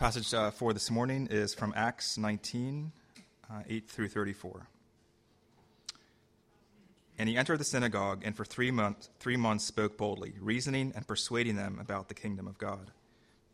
Passage 0.00 0.32
uh, 0.32 0.50
for 0.50 0.72
this 0.72 0.90
morning 0.90 1.28
is 1.30 1.52
from 1.52 1.74
Acts 1.76 2.16
19, 2.16 2.90
uh, 3.50 3.62
8 3.68 3.86
through 3.86 4.08
34. 4.08 4.66
And 7.18 7.28
he 7.28 7.36
entered 7.36 7.60
the 7.60 7.64
synagogue 7.64 8.22
and 8.24 8.34
for 8.34 8.46
three, 8.46 8.70
month, 8.70 9.10
three 9.18 9.36
months 9.36 9.66
spoke 9.66 9.98
boldly, 9.98 10.32
reasoning 10.40 10.94
and 10.96 11.06
persuading 11.06 11.56
them 11.56 11.78
about 11.78 12.08
the 12.08 12.14
kingdom 12.14 12.46
of 12.46 12.56
God. 12.56 12.92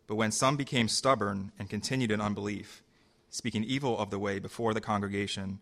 But 0.06 0.14
when 0.14 0.30
some 0.30 0.56
became 0.56 0.86
stubborn 0.86 1.50
and 1.58 1.68
continued 1.68 2.12
in 2.12 2.20
unbelief, 2.20 2.80
speaking 3.28 3.64
evil 3.64 3.98
of 3.98 4.10
the 4.10 4.20
way 4.20 4.38
before 4.38 4.72
the 4.72 4.80
congregation, 4.80 5.58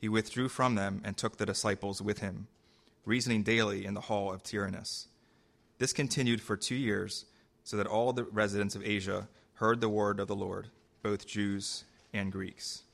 he 0.00 0.08
withdrew 0.08 0.48
from 0.48 0.76
them 0.76 1.00
and 1.04 1.16
took 1.16 1.38
the 1.38 1.46
disciples 1.46 2.00
with 2.00 2.20
him, 2.20 2.46
reasoning 3.04 3.42
daily 3.42 3.84
in 3.84 3.94
the 3.94 4.02
hall 4.02 4.32
of 4.32 4.44
Tyrannus. 4.44 5.08
This 5.78 5.92
continued 5.92 6.40
for 6.40 6.56
two 6.56 6.76
years, 6.76 7.24
so 7.64 7.76
that 7.76 7.88
all 7.88 8.12
the 8.12 8.22
residents 8.22 8.76
of 8.76 8.86
Asia 8.86 9.26
heard 9.58 9.80
the 9.80 9.88
word 9.88 10.20
of 10.20 10.28
the 10.28 10.36
Lord, 10.36 10.68
both 11.02 11.26
Jews 11.26 11.82
and 12.12 12.30
Greeks. 12.30 12.84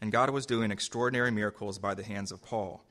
And 0.00 0.12
God 0.12 0.30
was 0.30 0.46
doing 0.46 0.70
extraordinary 0.70 1.32
miracles 1.32 1.80
by 1.80 1.94
the 1.94 2.04
hands 2.04 2.30
of 2.30 2.44
Paul, 2.44 2.84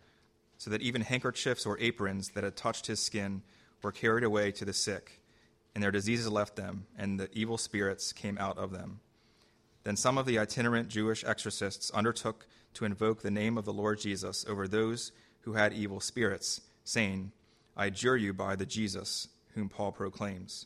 so 0.57 0.69
that 0.69 0.81
even 0.81 1.01
handkerchiefs 1.01 1.65
or 1.65 1.79
aprons 1.79 2.31
that 2.31 2.43
had 2.43 2.57
touched 2.57 2.87
his 2.87 3.01
skin 3.01 3.41
were 3.81 3.93
carried 3.93 4.25
away 4.25 4.51
to 4.51 4.65
the 4.65 4.73
sick, 4.73 5.21
and 5.73 5.81
their 5.81 5.91
diseases 5.91 6.29
left 6.29 6.57
them, 6.57 6.87
and 6.97 7.17
the 7.17 7.29
evil 7.31 7.57
spirits 7.57 8.11
came 8.11 8.37
out 8.37 8.57
of 8.57 8.71
them. 8.71 8.99
Then 9.85 9.95
some 9.95 10.17
of 10.17 10.25
the 10.25 10.37
itinerant 10.37 10.89
Jewish 10.89 11.23
exorcists 11.23 11.89
undertook 11.91 12.47
to 12.73 12.83
invoke 12.83 13.21
the 13.21 13.31
name 13.31 13.57
of 13.57 13.63
the 13.63 13.71
Lord 13.71 13.99
Jesus 13.99 14.45
over 14.49 14.67
those 14.67 15.13
who 15.43 15.53
had 15.53 15.71
evil 15.71 16.01
spirits, 16.01 16.59
saying, 16.83 17.31
I 17.77 17.85
adjure 17.85 18.17
you 18.17 18.33
by 18.33 18.57
the 18.57 18.65
Jesus 18.65 19.29
whom 19.53 19.69
Paul 19.69 19.93
proclaims. 19.93 20.65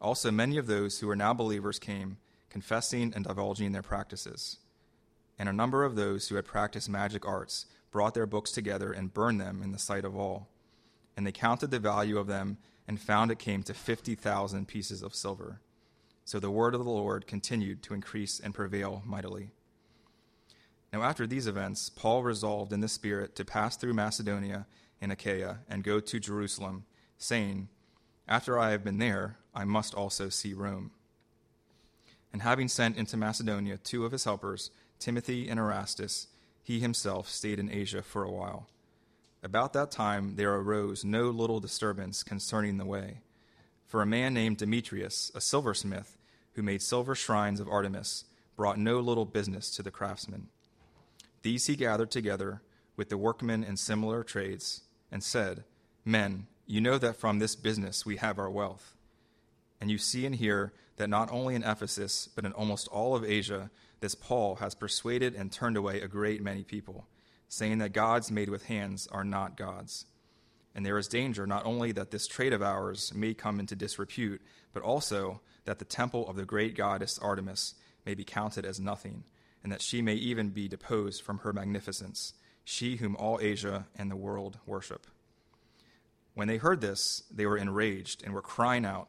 Also, 0.00 0.30
many 0.30 0.56
of 0.56 0.66
those 0.66 0.98
who 0.98 1.06
were 1.06 1.16
now 1.16 1.34
believers 1.34 1.78
came, 1.78 2.16
confessing 2.48 3.12
and 3.14 3.24
divulging 3.24 3.72
their 3.72 3.82
practices. 3.82 4.58
And 5.38 5.48
a 5.48 5.52
number 5.52 5.84
of 5.84 5.94
those 5.94 6.28
who 6.28 6.36
had 6.36 6.44
practiced 6.44 6.88
magic 6.88 7.26
arts 7.26 7.66
brought 7.90 8.14
their 8.14 8.26
books 8.26 8.52
together 8.52 8.92
and 8.92 9.12
burned 9.12 9.40
them 9.40 9.62
in 9.62 9.72
the 9.72 9.78
sight 9.78 10.04
of 10.04 10.16
all. 10.16 10.48
And 11.16 11.26
they 11.26 11.32
counted 11.32 11.70
the 11.70 11.78
value 11.78 12.18
of 12.18 12.26
them 12.26 12.58
and 12.86 13.00
found 13.00 13.30
it 13.30 13.38
came 13.38 13.62
to 13.64 13.74
50,000 13.74 14.66
pieces 14.66 15.02
of 15.02 15.14
silver. 15.14 15.60
So 16.24 16.38
the 16.38 16.50
word 16.50 16.74
of 16.74 16.84
the 16.84 16.90
Lord 16.90 17.26
continued 17.26 17.82
to 17.84 17.94
increase 17.94 18.40
and 18.40 18.54
prevail 18.54 19.02
mightily. 19.04 19.50
Now, 20.92 21.02
after 21.02 21.26
these 21.26 21.46
events, 21.46 21.88
Paul 21.88 22.22
resolved 22.22 22.72
in 22.72 22.80
the 22.80 22.88
Spirit 22.88 23.36
to 23.36 23.44
pass 23.44 23.76
through 23.76 23.94
Macedonia 23.94 24.66
and 25.00 25.12
Achaia 25.12 25.60
and 25.68 25.84
go 25.84 26.00
to 26.00 26.20
Jerusalem, 26.20 26.84
saying, 27.16 27.68
After 28.26 28.58
I 28.58 28.70
have 28.70 28.82
been 28.82 28.98
there, 28.98 29.36
I 29.54 29.64
must 29.64 29.94
also 29.94 30.28
see 30.28 30.54
Rome. 30.54 30.92
And 32.32 32.42
having 32.42 32.68
sent 32.68 32.96
into 32.96 33.16
Macedonia 33.16 33.76
two 33.76 34.04
of 34.04 34.12
his 34.12 34.24
helpers, 34.24 34.70
Timothy 34.98 35.48
and 35.48 35.58
Erastus, 35.58 36.28
he 36.62 36.80
himself 36.80 37.28
stayed 37.28 37.58
in 37.58 37.70
Asia 37.70 38.02
for 38.02 38.22
a 38.22 38.30
while. 38.30 38.68
About 39.42 39.72
that 39.72 39.90
time 39.90 40.36
there 40.36 40.54
arose 40.54 41.04
no 41.04 41.30
little 41.30 41.60
disturbance 41.60 42.22
concerning 42.22 42.76
the 42.76 42.84
way. 42.84 43.18
For 43.86 44.02
a 44.02 44.06
man 44.06 44.34
named 44.34 44.58
Demetrius, 44.58 45.32
a 45.34 45.40
silversmith, 45.40 46.16
who 46.52 46.62
made 46.62 46.82
silver 46.82 47.14
shrines 47.14 47.58
of 47.58 47.68
Artemis, 47.68 48.24
brought 48.56 48.78
no 48.78 49.00
little 49.00 49.24
business 49.24 49.70
to 49.74 49.82
the 49.82 49.90
craftsmen. 49.90 50.48
These 51.42 51.66
he 51.66 51.76
gathered 51.76 52.10
together 52.10 52.60
with 52.96 53.08
the 53.08 53.16
workmen 53.16 53.64
in 53.64 53.76
similar 53.76 54.22
trades, 54.22 54.82
and 55.10 55.24
said, 55.24 55.64
Men, 56.04 56.46
you 56.66 56.80
know 56.80 56.98
that 56.98 57.16
from 57.16 57.38
this 57.38 57.56
business 57.56 58.04
we 58.04 58.16
have 58.16 58.38
our 58.38 58.50
wealth. 58.50 58.94
And 59.80 59.90
you 59.90 59.98
see 59.98 60.26
and 60.26 60.34
hear 60.34 60.72
that 60.96 61.08
not 61.08 61.32
only 61.32 61.54
in 61.54 61.62
Ephesus, 61.62 62.28
but 62.34 62.44
in 62.44 62.52
almost 62.52 62.88
all 62.88 63.14
of 63.14 63.24
Asia, 63.24 63.70
this 64.00 64.14
Paul 64.14 64.56
has 64.56 64.74
persuaded 64.74 65.34
and 65.34 65.50
turned 65.50 65.76
away 65.76 66.00
a 66.00 66.08
great 66.08 66.42
many 66.42 66.62
people, 66.62 67.06
saying 67.48 67.78
that 67.78 67.92
gods 67.92 68.30
made 68.30 68.48
with 68.48 68.66
hands 68.66 69.08
are 69.10 69.24
not 69.24 69.56
gods. 69.56 70.06
And 70.74 70.84
there 70.84 70.98
is 70.98 71.08
danger 71.08 71.46
not 71.46 71.66
only 71.66 71.92
that 71.92 72.10
this 72.10 72.26
trade 72.26 72.52
of 72.52 72.62
ours 72.62 73.12
may 73.14 73.34
come 73.34 73.58
into 73.58 73.74
disrepute, 73.74 74.40
but 74.72 74.82
also 74.82 75.40
that 75.64 75.78
the 75.78 75.84
temple 75.84 76.28
of 76.28 76.36
the 76.36 76.44
great 76.44 76.76
goddess 76.76 77.18
Artemis 77.18 77.74
may 78.06 78.14
be 78.14 78.24
counted 78.24 78.64
as 78.64 78.78
nothing, 78.78 79.24
and 79.62 79.72
that 79.72 79.82
she 79.82 80.00
may 80.00 80.14
even 80.14 80.50
be 80.50 80.68
deposed 80.68 81.22
from 81.22 81.38
her 81.38 81.52
magnificence, 81.52 82.34
she 82.64 82.96
whom 82.96 83.16
all 83.16 83.38
Asia 83.42 83.86
and 83.96 84.10
the 84.10 84.16
world 84.16 84.58
worship. 84.66 85.06
When 86.34 86.48
they 86.48 86.58
heard 86.58 86.80
this, 86.80 87.24
they 87.30 87.46
were 87.46 87.58
enraged 87.58 88.22
and 88.24 88.32
were 88.32 88.42
crying 88.42 88.84
out, 88.84 89.08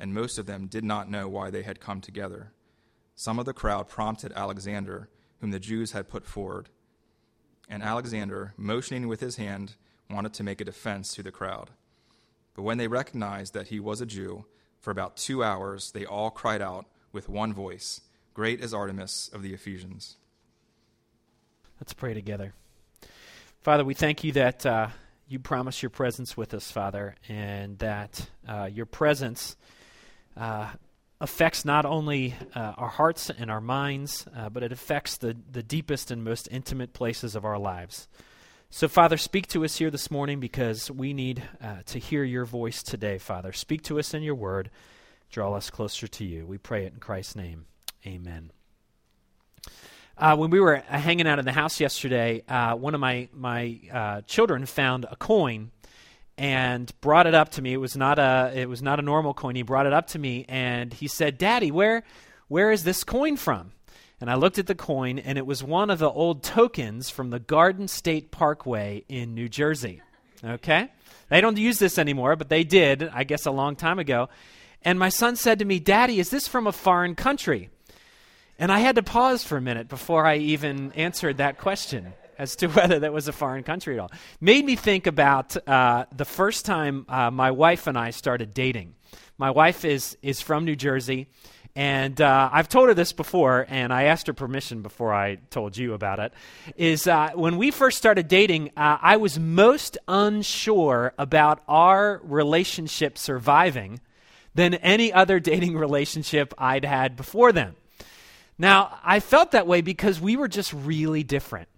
and 0.00 0.14
most 0.14 0.38
of 0.38 0.46
them 0.46 0.66
did 0.66 0.82
not 0.82 1.10
know 1.10 1.28
why 1.28 1.50
they 1.50 1.62
had 1.62 1.78
come 1.78 2.00
together. 2.00 2.52
Some 3.14 3.38
of 3.38 3.44
the 3.44 3.52
crowd 3.52 3.86
prompted 3.86 4.32
Alexander, 4.32 5.10
whom 5.40 5.50
the 5.50 5.60
Jews 5.60 5.92
had 5.92 6.08
put 6.08 6.26
forward. 6.26 6.70
And 7.68 7.82
Alexander, 7.82 8.54
motioning 8.56 9.06
with 9.06 9.20
his 9.20 9.36
hand, 9.36 9.76
wanted 10.10 10.32
to 10.34 10.42
make 10.42 10.60
a 10.60 10.64
defense 10.64 11.14
to 11.14 11.22
the 11.22 11.30
crowd. 11.30 11.70
But 12.54 12.62
when 12.62 12.78
they 12.78 12.88
recognized 12.88 13.52
that 13.54 13.68
he 13.68 13.78
was 13.78 14.00
a 14.00 14.06
Jew, 14.06 14.46
for 14.80 14.90
about 14.90 15.18
two 15.18 15.44
hours 15.44 15.92
they 15.92 16.06
all 16.06 16.30
cried 16.30 16.62
out 16.62 16.86
with 17.12 17.28
one 17.28 17.52
voice 17.52 18.00
Great 18.32 18.60
is 18.60 18.72
Artemis 18.72 19.28
of 19.34 19.42
the 19.42 19.52
Ephesians. 19.52 20.16
Let's 21.80 21.92
pray 21.92 22.14
together. 22.14 22.54
Father, 23.60 23.84
we 23.84 23.92
thank 23.92 24.24
you 24.24 24.32
that 24.32 24.64
uh, 24.64 24.88
you 25.28 25.38
promise 25.38 25.82
your 25.82 25.90
presence 25.90 26.36
with 26.36 26.54
us, 26.54 26.70
Father, 26.70 27.16
and 27.28 27.78
that 27.80 28.28
uh, 28.48 28.68
your 28.72 28.86
presence 28.86 29.56
uh, 30.40 30.70
affects 31.20 31.64
not 31.64 31.84
only 31.84 32.34
uh, 32.54 32.72
our 32.78 32.88
hearts 32.88 33.30
and 33.30 33.50
our 33.50 33.60
minds, 33.60 34.26
uh, 34.34 34.48
but 34.48 34.62
it 34.62 34.72
affects 34.72 35.18
the, 35.18 35.36
the 35.52 35.62
deepest 35.62 36.10
and 36.10 36.24
most 36.24 36.48
intimate 36.50 36.94
places 36.94 37.36
of 37.36 37.44
our 37.44 37.58
lives. 37.58 38.08
So, 38.70 38.88
Father, 38.88 39.16
speak 39.16 39.46
to 39.48 39.64
us 39.64 39.76
here 39.76 39.90
this 39.90 40.10
morning 40.10 40.40
because 40.40 40.90
we 40.90 41.12
need 41.12 41.42
uh, 41.62 41.82
to 41.86 41.98
hear 41.98 42.24
your 42.24 42.44
voice 42.44 42.82
today, 42.82 43.18
Father. 43.18 43.52
Speak 43.52 43.82
to 43.82 43.98
us 43.98 44.14
in 44.14 44.22
your 44.22 44.34
word. 44.34 44.70
Draw 45.30 45.54
us 45.54 45.70
closer 45.70 46.08
to 46.08 46.24
you. 46.24 46.46
We 46.46 46.56
pray 46.56 46.86
it 46.86 46.94
in 46.94 47.00
Christ's 47.00 47.36
name. 47.36 47.66
Amen. 48.06 48.52
Uh, 50.16 50.36
when 50.36 50.50
we 50.50 50.60
were 50.60 50.76
uh, 50.76 50.98
hanging 50.98 51.26
out 51.26 51.38
in 51.38 51.44
the 51.44 51.52
house 51.52 51.80
yesterday, 51.80 52.42
uh, 52.48 52.76
one 52.76 52.94
of 52.94 53.00
my 53.00 53.28
my 53.32 53.78
uh, 53.92 54.20
children 54.22 54.66
found 54.66 55.04
a 55.10 55.16
coin 55.16 55.70
and 56.40 56.90
brought 57.02 57.26
it 57.26 57.34
up 57.34 57.50
to 57.50 57.60
me. 57.60 57.74
It 57.74 57.76
was 57.76 57.98
not 57.98 58.18
a 58.18 58.50
it 58.54 58.66
was 58.66 58.80
not 58.80 58.98
a 58.98 59.02
normal 59.02 59.34
coin. 59.34 59.54
He 59.56 59.62
brought 59.62 59.84
it 59.84 59.92
up 59.92 60.06
to 60.08 60.18
me 60.18 60.46
and 60.48 60.92
he 60.92 61.06
said, 61.06 61.36
"Daddy, 61.36 61.70
where 61.70 62.02
where 62.48 62.72
is 62.72 62.82
this 62.82 63.04
coin 63.04 63.36
from?" 63.36 63.72
And 64.22 64.30
I 64.30 64.36
looked 64.36 64.58
at 64.58 64.66
the 64.66 64.74
coin 64.74 65.18
and 65.18 65.36
it 65.36 65.44
was 65.46 65.62
one 65.62 65.90
of 65.90 65.98
the 65.98 66.10
old 66.10 66.42
tokens 66.42 67.10
from 67.10 67.28
the 67.28 67.38
Garden 67.38 67.88
State 67.88 68.30
Parkway 68.30 69.04
in 69.06 69.34
New 69.34 69.50
Jersey. 69.50 70.00
Okay? 70.42 70.88
They 71.28 71.42
don't 71.42 71.58
use 71.58 71.78
this 71.78 71.98
anymore, 71.98 72.36
but 72.36 72.48
they 72.48 72.64
did, 72.64 73.02
I 73.12 73.24
guess 73.24 73.44
a 73.44 73.50
long 73.50 73.76
time 73.76 73.98
ago. 73.98 74.30
And 74.82 74.98
my 74.98 75.10
son 75.10 75.36
said 75.36 75.58
to 75.58 75.66
me, 75.66 75.78
"Daddy, 75.78 76.20
is 76.20 76.30
this 76.30 76.48
from 76.48 76.66
a 76.66 76.72
foreign 76.72 77.16
country?" 77.16 77.68
And 78.58 78.72
I 78.72 78.78
had 78.78 78.96
to 78.96 79.02
pause 79.02 79.44
for 79.44 79.58
a 79.58 79.60
minute 79.60 79.88
before 79.88 80.24
I 80.24 80.36
even 80.38 80.92
answered 80.92 81.36
that 81.36 81.58
question 81.58 82.14
as 82.40 82.56
to 82.56 82.68
whether 82.70 82.98
that 82.98 83.12
was 83.12 83.28
a 83.28 83.32
foreign 83.32 83.62
country 83.62 83.94
at 83.94 84.00
all. 84.00 84.10
Made 84.40 84.64
me 84.64 84.74
think 84.74 85.06
about 85.06 85.56
uh, 85.68 86.06
the 86.16 86.24
first 86.24 86.64
time 86.64 87.04
uh, 87.08 87.30
my 87.30 87.50
wife 87.50 87.86
and 87.86 87.98
I 87.98 88.10
started 88.10 88.54
dating. 88.54 88.94
My 89.38 89.50
wife 89.50 89.84
is, 89.84 90.16
is 90.22 90.40
from 90.40 90.64
New 90.64 90.76
Jersey, 90.76 91.28
and 91.76 92.20
uh, 92.20 92.50
I've 92.52 92.68
told 92.68 92.88
her 92.88 92.94
this 92.94 93.12
before, 93.12 93.64
and 93.68 93.92
I 93.92 94.04
asked 94.04 94.26
her 94.26 94.32
permission 94.32 94.82
before 94.82 95.14
I 95.14 95.36
told 95.50 95.76
you 95.76 95.94
about 95.94 96.18
it. 96.18 96.32
Is 96.76 97.06
uh, 97.06 97.30
when 97.34 97.58
we 97.58 97.70
first 97.70 97.96
started 97.96 98.26
dating, 98.26 98.70
uh, 98.76 98.98
I 99.00 99.18
was 99.18 99.38
most 99.38 99.98
unsure 100.08 101.12
about 101.16 101.62
our 101.68 102.20
relationship 102.24 103.18
surviving 103.18 104.00
than 104.54 104.74
any 104.74 105.12
other 105.12 105.38
dating 105.52 105.76
relationship 105.76 106.54
I'd 106.58 106.84
had 106.84 107.16
before 107.16 107.52
then. 107.52 107.76
Now, 108.58 108.98
I 109.02 109.20
felt 109.20 109.52
that 109.52 109.66
way 109.66 109.80
because 109.80 110.20
we 110.20 110.36
were 110.36 110.48
just 110.48 110.72
really 110.72 111.22
different. 111.22 111.68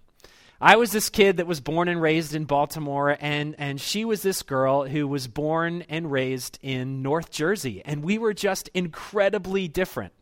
I 0.64 0.76
was 0.76 0.93
this 0.93 1.11
kid 1.11 1.38
that 1.38 1.49
was 1.49 1.59
born 1.59 1.88
and 1.88 2.00
raised 2.00 2.37
in 2.37 2.44
Baltimore, 2.44 3.17
and, 3.20 3.56
and 3.59 3.81
she 3.81 4.05
was 4.05 4.23
this 4.23 4.44
girl 4.44 4.87
who 4.87 5.09
was 5.09 5.26
born 5.26 5.82
and 5.88 6.09
raised 6.09 6.61
in 6.62 7.03
North 7.03 7.32
Jersey, 7.32 7.82
and 7.85 8.05
we 8.05 8.17
were 8.17 8.32
just 8.32 8.70
incredibly 8.73 9.67
different. 9.67 10.12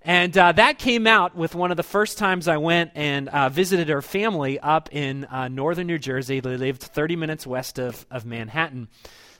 And 0.00 0.36
uh, 0.38 0.52
that 0.52 0.78
came 0.78 1.06
out 1.06 1.36
with 1.36 1.54
one 1.54 1.70
of 1.70 1.76
the 1.76 1.82
first 1.82 2.16
times 2.16 2.48
I 2.48 2.56
went 2.56 2.92
and 2.94 3.28
uh, 3.28 3.50
visited 3.50 3.90
her 3.90 4.00
family 4.00 4.58
up 4.58 4.88
in 4.92 5.26
uh, 5.26 5.48
northern 5.48 5.88
New 5.88 5.98
Jersey. 5.98 6.40
They 6.40 6.56
lived 6.56 6.82
30 6.82 7.16
minutes 7.16 7.46
west 7.46 7.78
of, 7.78 8.06
of 8.10 8.24
Manhattan. 8.24 8.88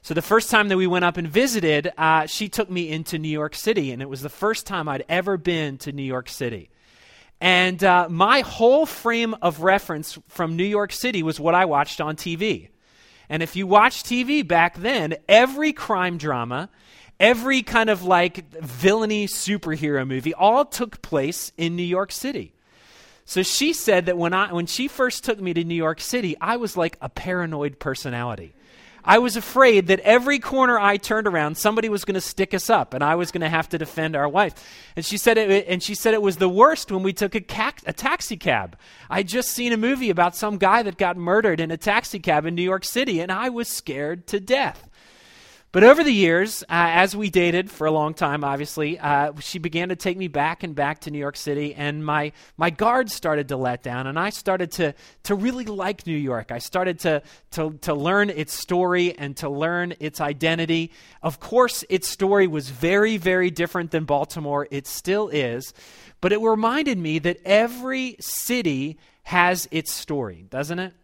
So 0.03 0.13
the 0.13 0.21
first 0.21 0.51
time 0.51 0.69
that 0.69 0.77
we 0.77 0.87
went 0.87 1.07
up 1.07 1.17
and 1.17 1.29
visited, 1.29 1.93
uh, 1.97 2.27
she 2.27 2.51
took 2.51 2.69
me 2.69 2.91
into 2.91 3.19
New 3.19 3.31
York 3.31 3.55
City, 3.55 3.91
and 3.91 4.03
it 4.03 4.09
was 4.11 4.21
the 4.21 4.29
first 4.29 4.67
time 4.67 4.87
I'd 4.87 5.05
ever 5.09 5.39
been 5.39 5.79
to 5.79 5.93
New 5.93 6.03
York 6.03 6.29
City. 6.29 6.69
And 7.41 7.83
uh, 7.83 8.09
my 8.11 8.41
whole 8.41 8.85
frame 8.85 9.35
of 9.41 9.61
reference 9.61 10.19
from 10.29 10.57
New 10.57 10.65
York 10.65 10.93
City 10.93 11.23
was 11.23 11.41
what 11.41 11.55
I 11.55 11.65
watched 11.65 12.01
on 12.01 12.17
TV. 12.17 12.69
And 13.31 13.43
if 13.43 13.57
you 13.57 13.67
watch 13.67 14.03
TV 14.03 14.47
back 14.47 14.77
then, 14.77 15.17
every 15.29 15.73
crime 15.73 16.19
drama, 16.19 16.69
every 17.19 17.63
kind 17.63 17.89
of 17.89 18.03
like 18.03 18.51
villainy 18.61 19.27
superhero 19.27 20.07
movie 20.07 20.35
all 20.35 20.65
took 20.65 21.01
place 21.01 21.53
in 21.57 21.77
New 21.77 21.83
York 21.83 22.13
City. 22.13 22.53
So 23.25 23.43
she 23.45 23.73
said 23.73 24.07
that 24.07 24.19
when 24.19 24.35
I 24.35 24.53
when 24.53 24.67
she 24.67 24.89
first 24.89 25.23
took 25.23 25.41
me 25.41 25.55
to 25.55 25.63
New 25.63 25.77
York 25.77 26.01
City, 26.01 26.37
I 26.41 26.57
was 26.57 26.77
like 26.77 26.99
a 27.01 27.09
paranoid 27.09 27.79
personality. 27.79 28.53
I 29.05 29.19
was 29.19 29.37
afraid 29.37 29.87
that 29.87 30.01
every 30.01 30.39
corner 30.39 30.79
I 30.79 30.97
turned 30.97 31.27
around, 31.27 31.57
somebody 31.57 31.89
was 31.89 32.05
going 32.05 32.15
to 32.15 32.21
stick 32.21 32.53
us 32.53 32.69
up, 32.69 32.93
and 32.93 33.03
I 33.03 33.15
was 33.15 33.31
going 33.31 33.41
to 33.41 33.49
have 33.49 33.69
to 33.71 33.79
defend 33.79 34.17
our 34.17 34.29
wife. 34.29 34.55
And 34.97 35.05
she 35.05 35.17
said 35.17 35.39
it. 35.39 35.67
And 35.69 35.83
she 35.83 35.95
said 35.95 36.15
it 36.15 36.23
was 36.23 36.37
the 36.37 36.49
worst 36.49 36.93
when 36.93 37.03
we 37.03 37.13
took 37.13 37.35
a, 37.35 37.41
ca- 37.41 37.73
a 37.87 37.93
taxi 37.93 38.37
cab. 38.37 38.77
I'd 39.09 39.29
just 39.29 39.51
seen 39.51 39.73
a 39.73 39.77
movie 39.77 40.11
about 40.11 40.37
some 40.37 40.59
guy 40.59 40.83
that 40.83 40.99
got 40.99 41.17
murdered 41.17 41.61
in 41.61 41.71
a 41.71 41.77
taxi 41.77 42.19
cab 42.19 42.45
in 42.45 42.55
New 42.55 42.63
York 42.63 42.85
City, 42.85 43.21
and 43.21 43.33
I 43.33 43.49
was 43.49 43.69
scared 43.69 44.27
to 44.29 44.41
death. 44.41 44.90
But 45.73 45.85
over 45.85 46.03
the 46.03 46.13
years, 46.13 46.65
uh, 46.65 46.67
as 46.71 47.15
we 47.15 47.31
dated 47.31 47.71
for 47.71 47.87
a 47.87 47.93
long 47.93 48.13
time, 48.13 48.43
obviously, 48.43 48.99
uh, 48.99 49.35
she 49.39 49.61
began 49.61 49.91
to 49.91 49.97
take 49.97 50.17
me 50.17 50.27
back 50.27 50.65
and 50.65 50.75
back 50.75 51.03
to 51.03 51.13
New 51.13 51.19
York 51.19 51.37
City, 51.37 51.77
and 51.77 52.05
my, 52.05 52.33
my 52.57 52.71
guard 52.71 53.09
started 53.09 53.47
to 53.49 53.57
let 53.57 53.85
down, 53.85 54.09
and 54.09 54.19
I 54.19 54.31
started 54.31 54.73
to, 54.73 54.95
to 55.25 55.35
really 55.37 55.67
like 55.67 56.09
New 56.09 56.17
York. 56.17 56.51
I 56.51 56.59
started 56.59 56.99
to, 57.01 57.23
to, 57.53 57.79
to 57.83 57.95
learn 57.95 58.31
its 58.31 58.53
story 58.53 59.17
and 59.17 59.37
to 59.37 59.49
learn 59.49 59.95
its 60.01 60.21
identity. 60.21 60.91
Of 61.23 61.39
course, 61.39 61.85
its 61.89 62.09
story 62.09 62.49
was 62.49 62.69
very, 62.69 63.17
very 63.17 63.53
different 63.53 63.93
than 63.93 64.07
Baltimore. 64.07 64.67
It 64.73 64.89
still 64.89 65.29
is. 65.29 65.73
But 66.21 66.33
it 66.33 66.41
reminded 66.41 66.99
me 66.99 67.21
that 67.21 67.39
every 67.45 68.17
city 68.19 68.99
has 69.23 69.69
its 69.71 69.93
story, 69.93 70.47
doesn't 70.51 70.81
it? 70.81 70.95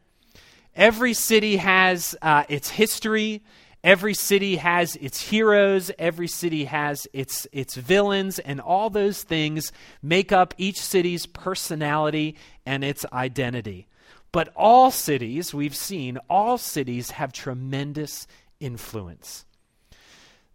Every 0.74 1.14
city 1.14 1.56
has 1.58 2.16
uh, 2.20 2.42
its 2.48 2.68
history 2.68 3.42
Every 3.86 4.14
city 4.14 4.56
has 4.56 4.96
its 4.96 5.20
heroes, 5.20 5.92
every 5.96 6.26
city 6.26 6.64
has 6.64 7.06
its, 7.12 7.46
its 7.52 7.76
villains, 7.76 8.40
and 8.40 8.60
all 8.60 8.90
those 8.90 9.22
things 9.22 9.70
make 10.02 10.32
up 10.32 10.54
each 10.58 10.80
city's 10.80 11.24
personality 11.26 12.34
and 12.66 12.82
its 12.82 13.06
identity. 13.12 13.86
But 14.32 14.52
all 14.56 14.90
cities, 14.90 15.54
we've 15.54 15.76
seen, 15.76 16.18
all 16.28 16.58
cities 16.58 17.12
have 17.12 17.32
tremendous 17.32 18.26
influence. 18.58 19.44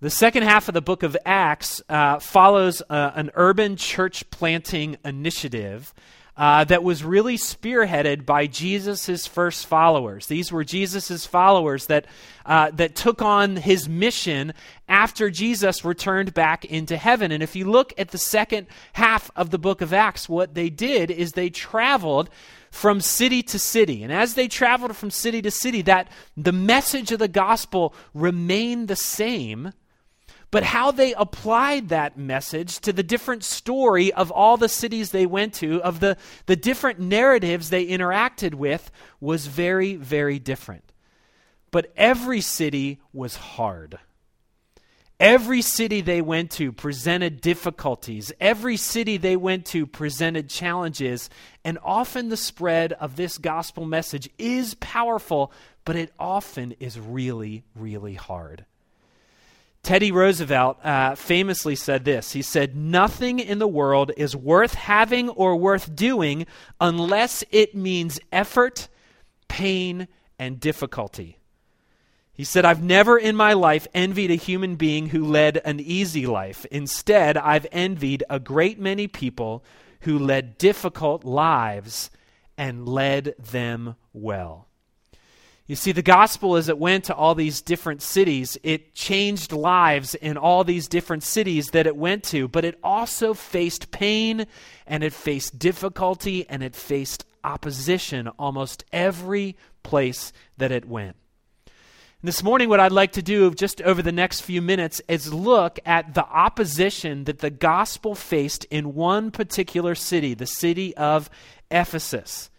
The 0.02 0.10
second 0.10 0.44
half 0.44 0.68
of 0.68 0.74
the 0.74 0.82
book 0.82 1.02
of 1.02 1.16
Acts 1.26 1.82
uh, 1.88 2.20
follows 2.20 2.82
uh, 2.90 3.12
an 3.16 3.32
urban 3.36 3.78
church 3.78 4.30
planting 4.30 4.98
initiative 5.06 5.94
uh, 6.42 6.64
that 6.64 6.84
was 6.84 7.04
really 7.04 7.38
spearheaded 7.38 8.26
by 8.26 8.48
Jesus' 8.48 9.28
first 9.28 9.68
followers. 9.68 10.26
These 10.26 10.52
were 10.52 10.64
Jesus' 10.64 11.24
followers 11.24 11.86
that, 11.86 12.08
uh, 12.48 12.72
that 12.72 12.96
took 12.96 13.22
on 13.22 13.58
his 13.58 13.88
mission 13.88 14.56
after 14.90 15.30
Jesus 15.30 15.86
returned 15.86 16.34
back 16.34 16.66
into 16.66 16.98
heaven. 16.98 17.32
And 17.32 17.44
if 17.44 17.56
you 17.56 17.70
look 17.70 17.94
at 17.96 18.10
the 18.10 18.18
second 18.18 18.66
half 18.94 19.30
of 19.36 19.52
the 19.52 19.60
book 19.60 19.82
of 19.82 19.94
Acts, 19.94 20.28
what 20.28 20.56
they 20.56 20.72
did 20.72 21.12
is 21.12 21.34
they 21.34 21.52
traveled 21.52 22.32
from 22.72 23.02
city 23.02 23.44
to 23.44 23.60
city. 23.60 24.02
And 24.02 24.12
as 24.12 24.34
they 24.34 24.48
traveled 24.48 24.96
from 24.96 25.12
city 25.12 25.44
to 25.44 25.52
city, 25.52 25.84
that 25.84 26.08
the 26.36 26.52
message 26.52 27.12
of 27.12 27.20
the 27.20 27.28
gospel 27.28 27.94
remained 28.16 28.88
the 28.88 28.96
same 28.96 29.74
but 30.52 30.64
how 30.64 30.92
they 30.92 31.14
applied 31.14 31.90
that 31.90 32.18
message 32.18 32.80
to 32.80 32.92
the 32.92 33.04
different 33.04 33.44
story 33.44 34.12
of 34.12 34.30
all 34.32 34.58
the 34.58 34.70
cities 34.70 35.12
they 35.12 35.26
went 35.26 35.54
to, 35.56 35.82
of 35.82 36.02
the, 36.02 36.18
the 36.46 36.58
different 36.58 37.00
narratives 37.00 37.70
they 37.70 37.88
interacted 37.88 38.54
with, 38.54 38.92
was 39.22 39.48
very, 39.48 39.96
very 39.96 40.40
different. 40.40 40.92
But 41.72 41.94
every 41.96 42.42
city 42.42 43.00
was 43.14 43.38
hard. 43.38 43.98
Every 45.22 45.62
city 45.62 46.02
they 46.02 46.22
went 46.22 46.52
to 46.54 46.74
presented 46.74 47.40
difficulties. 47.40 48.34
Every 48.42 48.76
city 48.76 49.18
they 49.18 49.38
went 49.38 49.68
to 49.68 49.86
presented 49.86 50.50
challenges. 50.50 51.30
And 51.64 51.78
often 51.84 52.30
the 52.30 52.36
spread 52.36 52.92
of 52.94 53.16
this 53.16 53.38
gospel 53.38 53.86
message 53.86 54.30
is 54.38 54.74
powerful, 54.74 55.54
but 55.86 55.96
it 55.96 56.12
often 56.20 56.74
is 56.80 57.00
really, 57.00 57.64
really 57.76 58.16
hard. 58.16 58.66
Teddy 59.84 60.12
Roosevelt 60.12 60.78
uh, 60.86 61.16
famously 61.16 61.76
said 61.76 62.06
this. 62.06 62.34
He 62.34 62.42
said, 62.44 62.76
Nothing 62.76 63.40
in 63.40 63.60
the 63.60 63.68
world 63.68 64.12
is 64.16 64.36
worth 64.36 64.76
having 64.76 65.30
or 65.30 65.56
worth 65.56 65.96
doing 65.96 66.46
unless 66.80 67.44
it 67.50 67.74
means 67.74 68.20
effort, 68.32 68.88
pain, 69.48 70.08
and 70.38 70.60
difficulty. 70.60 71.40
He 72.32 72.44
said, 72.44 72.64
I've 72.64 72.82
never 72.82 73.18
in 73.18 73.36
my 73.36 73.54
life 73.54 73.88
envied 73.94 74.32
a 74.32 74.36
human 74.36 74.76
being 74.76 75.10
who 75.10 75.26
led 75.26 75.62
an 75.66 75.80
easy 75.80 76.26
life. 76.26 76.66
Instead, 76.72 77.38
I've 77.38 77.68
envied 77.72 78.24
a 78.30 78.40
great 78.40 78.80
many 78.80 79.08
people 79.08 79.64
who 80.02 80.18
led 80.18 80.58
difficult 80.58 81.24
lives 81.24 82.10
and 82.58 82.88
led 82.88 83.36
them 83.38 83.96
well. 84.14 84.68
You 85.72 85.78
see, 85.78 85.94
the 85.94 86.02
gospel, 86.02 86.58
as 86.58 86.68
it 86.68 86.78
went 86.78 87.06
to 87.06 87.16
all 87.16 87.34
these 87.34 87.62
different 87.62 88.02
cities, 88.02 88.58
it 88.62 88.94
changed 88.94 89.54
lives 89.54 90.16
in 90.16 90.36
all 90.36 90.66
these 90.66 90.90
different 90.90 91.24
cities 91.24 91.70
that 91.70 91.88
it 91.88 91.96
went 91.96 92.26
to, 92.26 92.50
but 92.50 92.66
it 92.66 92.78
also 92.84 93.34
faced 93.34 93.90
pain 93.90 94.48
and 94.86 95.02
it 95.02 95.14
faced 95.14 95.60
difficulty 95.60 96.46
and 96.50 96.62
it 96.62 96.76
faced 96.76 97.24
opposition 97.46 98.28
almost 98.38 98.84
every 98.92 99.56
place 99.82 100.34
that 100.58 100.74
it 100.74 100.90
went. 100.90 101.16
This 102.22 102.44
morning, 102.44 102.68
what 102.68 102.82
I'd 102.82 102.92
like 102.92 103.14
to 103.14 103.22
do 103.22 103.50
just 103.54 103.82
over 103.82 104.02
the 104.02 104.12
next 104.12 104.42
few 104.42 104.62
minutes 104.62 105.02
is 105.08 105.34
look 105.34 105.80
at 105.86 106.16
the 106.16 106.26
opposition 106.26 107.24
that 107.24 107.40
the 107.40 107.50
gospel 107.50 108.14
faced 108.14 108.66
in 108.66 108.94
one 108.94 109.32
particular 109.32 109.96
city, 109.96 110.34
the 110.34 110.46
city 110.46 110.94
of 110.98 111.30
Ephesus. 111.72 112.51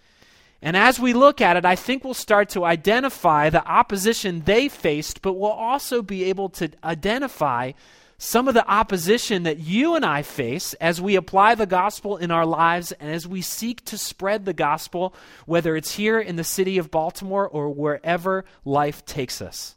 And 0.63 0.77
as 0.77 1.01
we 1.01 1.13
look 1.13 1.41
at 1.41 1.57
it, 1.57 1.65
I 1.65 1.75
think 1.75 2.05
we'll 2.05 2.15
start 2.15 2.51
to 2.51 2.65
identify 2.65 3.51
the 3.51 3.67
opposition 3.67 4.43
they 4.45 4.69
faced, 4.69 5.21
but 5.21 5.33
we'll 5.33 5.51
also 5.51 6.03
be 6.03 6.25
able 6.25 6.49
to 6.51 6.71
identify 6.85 7.73
some 8.17 8.47
of 8.47 8.55
the 8.55 8.67
opposition 8.71 9.43
that 9.43 9.59
you 9.59 9.97
and 9.97 10.07
I 10.07 10.23
face 10.23 10.75
as 10.75 11.01
we 11.01 11.17
apply 11.17 11.57
the 11.57 11.67
gospel 11.67 12.17
in 12.17 12.31
our 12.31 12.47
lives 12.47 12.93
and 12.93 13.11
as 13.11 13.27
we 13.27 13.43
seek 13.43 13.85
to 13.87 13.99
spread 13.99 14.45
the 14.45 14.53
gospel, 14.53 15.13
whether 15.45 15.75
it's 15.75 15.97
here 15.97 16.21
in 16.21 16.37
the 16.37 16.45
city 16.45 16.79
of 16.79 16.93
Baltimore 16.93 17.49
or 17.49 17.69
wherever 17.69 18.45
life 18.65 19.05
takes 19.05 19.43
us. 19.43 19.75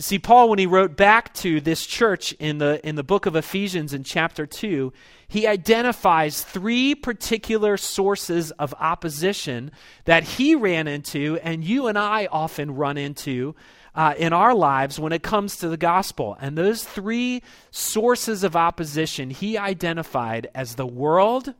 You 0.00 0.02
see, 0.02 0.18
Paul, 0.18 0.48
when 0.48 0.58
he 0.58 0.64
wrote 0.64 0.96
back 0.96 1.34
to 1.34 1.60
this 1.60 1.84
church 1.84 2.32
in 2.38 2.56
the, 2.56 2.80
in 2.88 2.94
the 2.94 3.02
book 3.02 3.26
of 3.26 3.36
Ephesians 3.36 3.92
in 3.92 4.02
chapter 4.02 4.46
2, 4.46 4.94
he 5.28 5.46
identifies 5.46 6.42
three 6.42 6.94
particular 6.94 7.76
sources 7.76 8.50
of 8.52 8.72
opposition 8.80 9.70
that 10.06 10.22
he 10.22 10.54
ran 10.54 10.88
into 10.88 11.38
and 11.42 11.62
you 11.62 11.86
and 11.86 11.98
I 11.98 12.28
often 12.32 12.76
run 12.76 12.96
into 12.96 13.54
uh, 13.94 14.14
in 14.16 14.32
our 14.32 14.54
lives 14.54 14.98
when 14.98 15.12
it 15.12 15.22
comes 15.22 15.58
to 15.58 15.68
the 15.68 15.76
gospel. 15.76 16.34
And 16.40 16.56
those 16.56 16.82
three 16.82 17.42
sources 17.70 18.42
of 18.42 18.56
opposition 18.56 19.28
he 19.28 19.58
identified 19.58 20.48
as 20.54 20.76
the 20.76 20.86
world, 20.86 21.52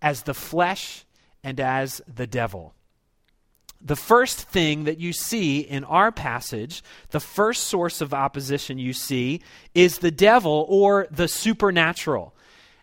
as 0.00 0.22
the 0.22 0.32
flesh, 0.32 1.04
and 1.44 1.60
as 1.60 2.00
the 2.08 2.26
devil. 2.26 2.72
The 3.80 3.96
first 3.96 4.42
thing 4.42 4.84
that 4.84 4.98
you 4.98 5.12
see 5.12 5.60
in 5.60 5.84
our 5.84 6.12
passage, 6.12 6.82
the 7.10 7.20
first 7.20 7.64
source 7.64 8.00
of 8.00 8.12
opposition 8.12 8.78
you 8.78 8.92
see, 8.92 9.40
is 9.74 9.98
the 9.98 10.10
devil 10.10 10.66
or 10.68 11.06
the 11.10 11.28
supernatural. 11.28 12.34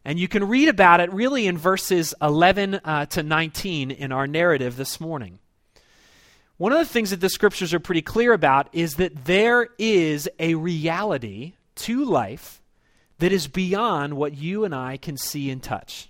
And 0.04 0.18
you 0.18 0.28
can 0.28 0.48
read 0.48 0.70
about 0.70 1.00
it 1.00 1.12
really 1.14 1.48
in 1.48 1.58
verses 1.58 2.14
11 2.22 2.76
uh, 2.76 3.06
to 3.08 3.24
19 3.24 3.92
in 3.92 4.12
our 4.12 4.26
narrative 4.26 4.78
this 4.78 5.00
morning. 5.00 5.40
One 6.58 6.72
of 6.72 6.80
the 6.80 6.86
things 6.86 7.12
that 7.12 7.22
the 7.22 7.30
scriptures 7.30 7.74
are 7.74 7.80
pretty 7.80 8.02
clear 8.02 8.34
about 8.34 8.70
is 8.74 8.96
that 8.96 9.26
there 9.26 9.70
is 9.78 10.28
a 10.40 10.56
reality 10.56 11.54
to 11.76 12.04
life 12.04 12.64
that 13.20 13.32
is 13.32 13.48
beyond 13.48 14.16
what 14.16 14.36
you 14.36 14.64
and 14.64 14.74
I 14.74 14.98
can 14.98 15.18
see 15.18 15.52
and 15.52 15.62
touch. 15.62 16.10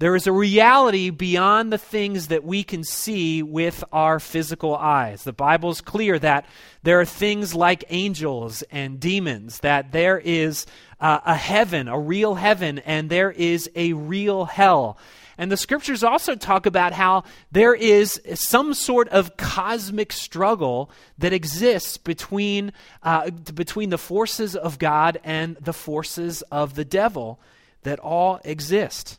There 0.00 0.16
is 0.16 0.26
a 0.26 0.32
reality 0.32 1.10
beyond 1.10 1.70
the 1.70 1.76
things 1.76 2.28
that 2.28 2.42
we 2.42 2.64
can 2.64 2.84
see 2.84 3.42
with 3.42 3.84
our 3.92 4.18
physical 4.18 4.74
eyes. 4.74 5.24
The 5.24 5.34
Bible 5.34 5.68
is 5.68 5.82
clear 5.82 6.18
that 6.18 6.46
there 6.82 7.00
are 7.00 7.04
things 7.04 7.54
like 7.54 7.84
angels 7.90 8.62
and 8.70 8.98
demons, 8.98 9.58
that 9.58 9.92
there 9.92 10.18
is 10.18 10.64
uh, 11.02 11.20
a 11.26 11.34
heaven, 11.34 11.86
a 11.86 11.98
real 11.98 12.36
heaven, 12.36 12.78
and 12.78 13.10
there 13.10 13.30
is 13.30 13.68
a 13.76 13.92
real 13.92 14.46
hell. 14.46 14.96
And 15.36 15.52
the 15.52 15.58
scriptures 15.58 16.02
also 16.02 16.34
talk 16.34 16.64
about 16.64 16.94
how 16.94 17.24
there 17.52 17.74
is 17.74 18.22
some 18.32 18.72
sort 18.72 19.10
of 19.10 19.36
cosmic 19.36 20.12
struggle 20.12 20.90
that 21.18 21.34
exists 21.34 21.98
between, 21.98 22.72
uh, 23.02 23.28
between 23.28 23.90
the 23.90 23.98
forces 23.98 24.56
of 24.56 24.78
God 24.78 25.20
and 25.24 25.56
the 25.56 25.74
forces 25.74 26.40
of 26.50 26.74
the 26.74 26.86
devil 26.86 27.38
that 27.82 27.98
all 27.98 28.40
exist. 28.44 29.18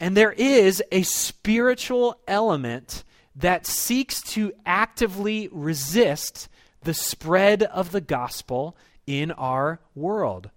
And 0.00 0.16
there 0.16 0.32
is 0.32 0.82
a 0.92 1.02
spiritual 1.02 2.20
element 2.28 3.04
that 3.34 3.66
seeks 3.66 4.20
to 4.22 4.52
actively 4.66 5.48
resist 5.52 6.48
the 6.82 6.94
spread 6.94 7.62
of 7.64 7.92
the 7.92 8.00
gospel 8.00 8.76
in 9.06 9.30
our 9.32 9.80
world. 9.94 10.50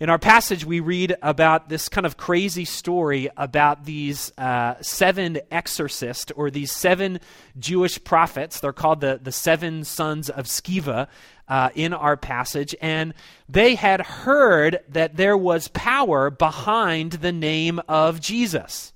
In 0.00 0.10
our 0.10 0.18
passage, 0.18 0.64
we 0.64 0.80
read 0.80 1.14
about 1.22 1.68
this 1.68 1.88
kind 1.88 2.04
of 2.04 2.16
crazy 2.16 2.64
story 2.64 3.30
about 3.36 3.84
these 3.84 4.32
uh, 4.36 4.74
seven 4.80 5.38
exorcists 5.52 6.32
or 6.32 6.50
these 6.50 6.72
seven 6.72 7.20
Jewish 7.60 8.02
prophets. 8.02 8.58
They're 8.58 8.72
called 8.72 9.00
the, 9.00 9.20
the 9.22 9.30
seven 9.30 9.84
sons 9.84 10.28
of 10.28 10.46
Sceva 10.46 11.06
uh, 11.46 11.70
in 11.76 11.92
our 11.92 12.16
passage. 12.16 12.74
And 12.80 13.14
they 13.48 13.76
had 13.76 14.00
heard 14.00 14.80
that 14.88 15.16
there 15.16 15.36
was 15.36 15.68
power 15.68 16.28
behind 16.28 17.12
the 17.12 17.32
name 17.32 17.80
of 17.86 18.20
Jesus. 18.20 18.92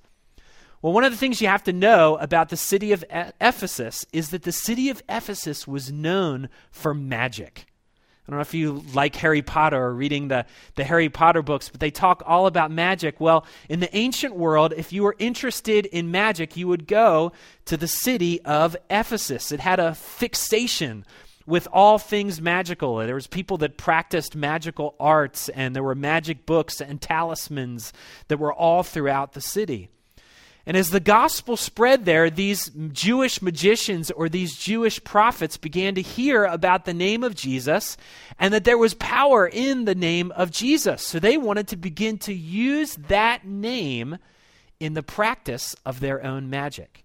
Well, 0.83 0.93
one 0.93 1.05
of 1.05 1.12
the 1.12 1.19
things 1.19 1.40
you 1.40 1.47
have 1.47 1.64
to 1.64 1.73
know 1.73 2.17
about 2.17 2.49
the 2.49 2.57
city 2.57 2.90
of 2.90 3.05
Ephesus 3.09 4.05
is 4.12 4.31
that 4.31 4.43
the 4.43 4.50
city 4.50 4.90
of 4.90 5.02
Ephesus 5.09 5.64
was 5.64 5.93
known 5.93 6.49
for 6.73 6.93
magic. 6.93 7.67
I 8.28 8.30
don't 8.30 8.37
know 8.37 8.42
if 8.42 8.52
you 8.52 8.85
like 8.92 9.16
Harry 9.16 9.40
Potter 9.40 9.82
or 9.82 9.94
reading 9.94 10.28
the, 10.28 10.44
the 10.75 10.85
Harry 10.85 11.08
Potter 11.08 11.40
books, 11.40 11.70
but 11.70 11.80
they 11.80 11.90
talk 11.90 12.23
all 12.26 12.47
about 12.47 12.70
magic. 12.70 13.18
Well, 13.20 13.47
in 13.70 13.80
the 13.80 13.97
ancient 13.97 14.37
world, 14.37 14.75
if 14.76 14.92
you 14.92 15.02
were 15.02 15.16
interested 15.18 15.87
in 15.87 16.11
magic, 16.11 16.54
you 16.54 16.68
would 16.68 16.87
go 16.87 17.32
to 17.64 17.78
the 17.78 17.88
city 17.88 18.42
of 18.42 18.76
Ephesus. 18.90 19.50
It 19.50 19.61
had 19.61 19.80
a 19.80 19.94
fixation 19.94 21.06
with 21.47 21.66
all 21.73 21.97
things 21.99 22.38
magical. 22.38 22.99
There 22.99 23.14
was 23.14 23.26
people 23.26 23.56
that 23.58 23.78
practiced 23.78 24.37
magical 24.37 24.94
arts, 25.00 25.49
and 25.49 25.75
there 25.75 25.82
were 25.82 25.94
magic 25.94 26.44
books 26.44 26.82
and 26.82 27.00
talismans 27.00 27.94
that 28.28 28.38
were 28.38 28.52
all 28.52 28.82
throughout 28.82 29.32
the 29.32 29.40
city. 29.40 29.88
And 30.68 30.76
as 30.76 30.90
the 30.90 31.00
gospel 31.00 31.56
spread 31.56 32.04
there, 32.04 32.28
these 32.28 32.70
Jewish 32.92 33.40
magicians 33.40 34.10
or 34.10 34.28
these 34.28 34.54
Jewish 34.54 35.02
prophets 35.02 35.56
began 35.56 35.94
to 35.94 36.02
hear 36.02 36.44
about 36.44 36.84
the 36.84 36.92
name 36.92 37.25
of 37.25 37.34
Jesus 37.34 37.96
and 38.38 38.52
that 38.52 38.64
there 38.64 38.76
was 38.76 38.92
power 38.92 39.46
in 39.46 39.87
the 39.87 39.94
name 39.94 40.30
of 40.32 40.50
Jesus. 40.50 41.02
So 41.02 41.18
they 41.18 41.38
wanted 41.38 41.68
to 41.68 41.78
begin 41.78 42.18
to 42.18 42.34
use 42.34 42.96
that 43.08 43.46
name 43.46 44.18
in 44.78 44.92
the 44.92 45.02
practice 45.02 45.75
of 45.87 46.00
their 46.00 46.22
own 46.22 46.50
magic. 46.50 47.02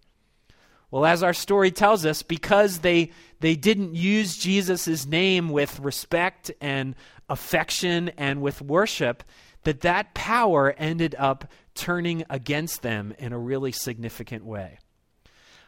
Well, 0.91 1.05
as 1.05 1.23
our 1.23 1.33
story 1.33 1.71
tells 1.71 2.05
us, 2.05 2.21
because 2.21 2.79
they, 2.79 3.11
they 3.39 3.55
didn't 3.55 3.95
use 3.95 4.35
Jesus' 4.35 5.05
name 5.05 5.47
with 5.47 5.79
respect 5.79 6.51
and 6.59 6.95
affection 7.29 8.09
and 8.17 8.41
with 8.41 8.61
worship, 8.61 9.23
that 9.63 9.81
that 9.81 10.13
power 10.13 10.75
ended 10.77 11.15
up 11.17 11.45
turning 11.75 12.23
against 12.29 12.81
them 12.81 13.13
in 13.17 13.33
a 13.33 13.39
really 13.39 13.71
significant 13.71 14.45
way. 14.45 14.79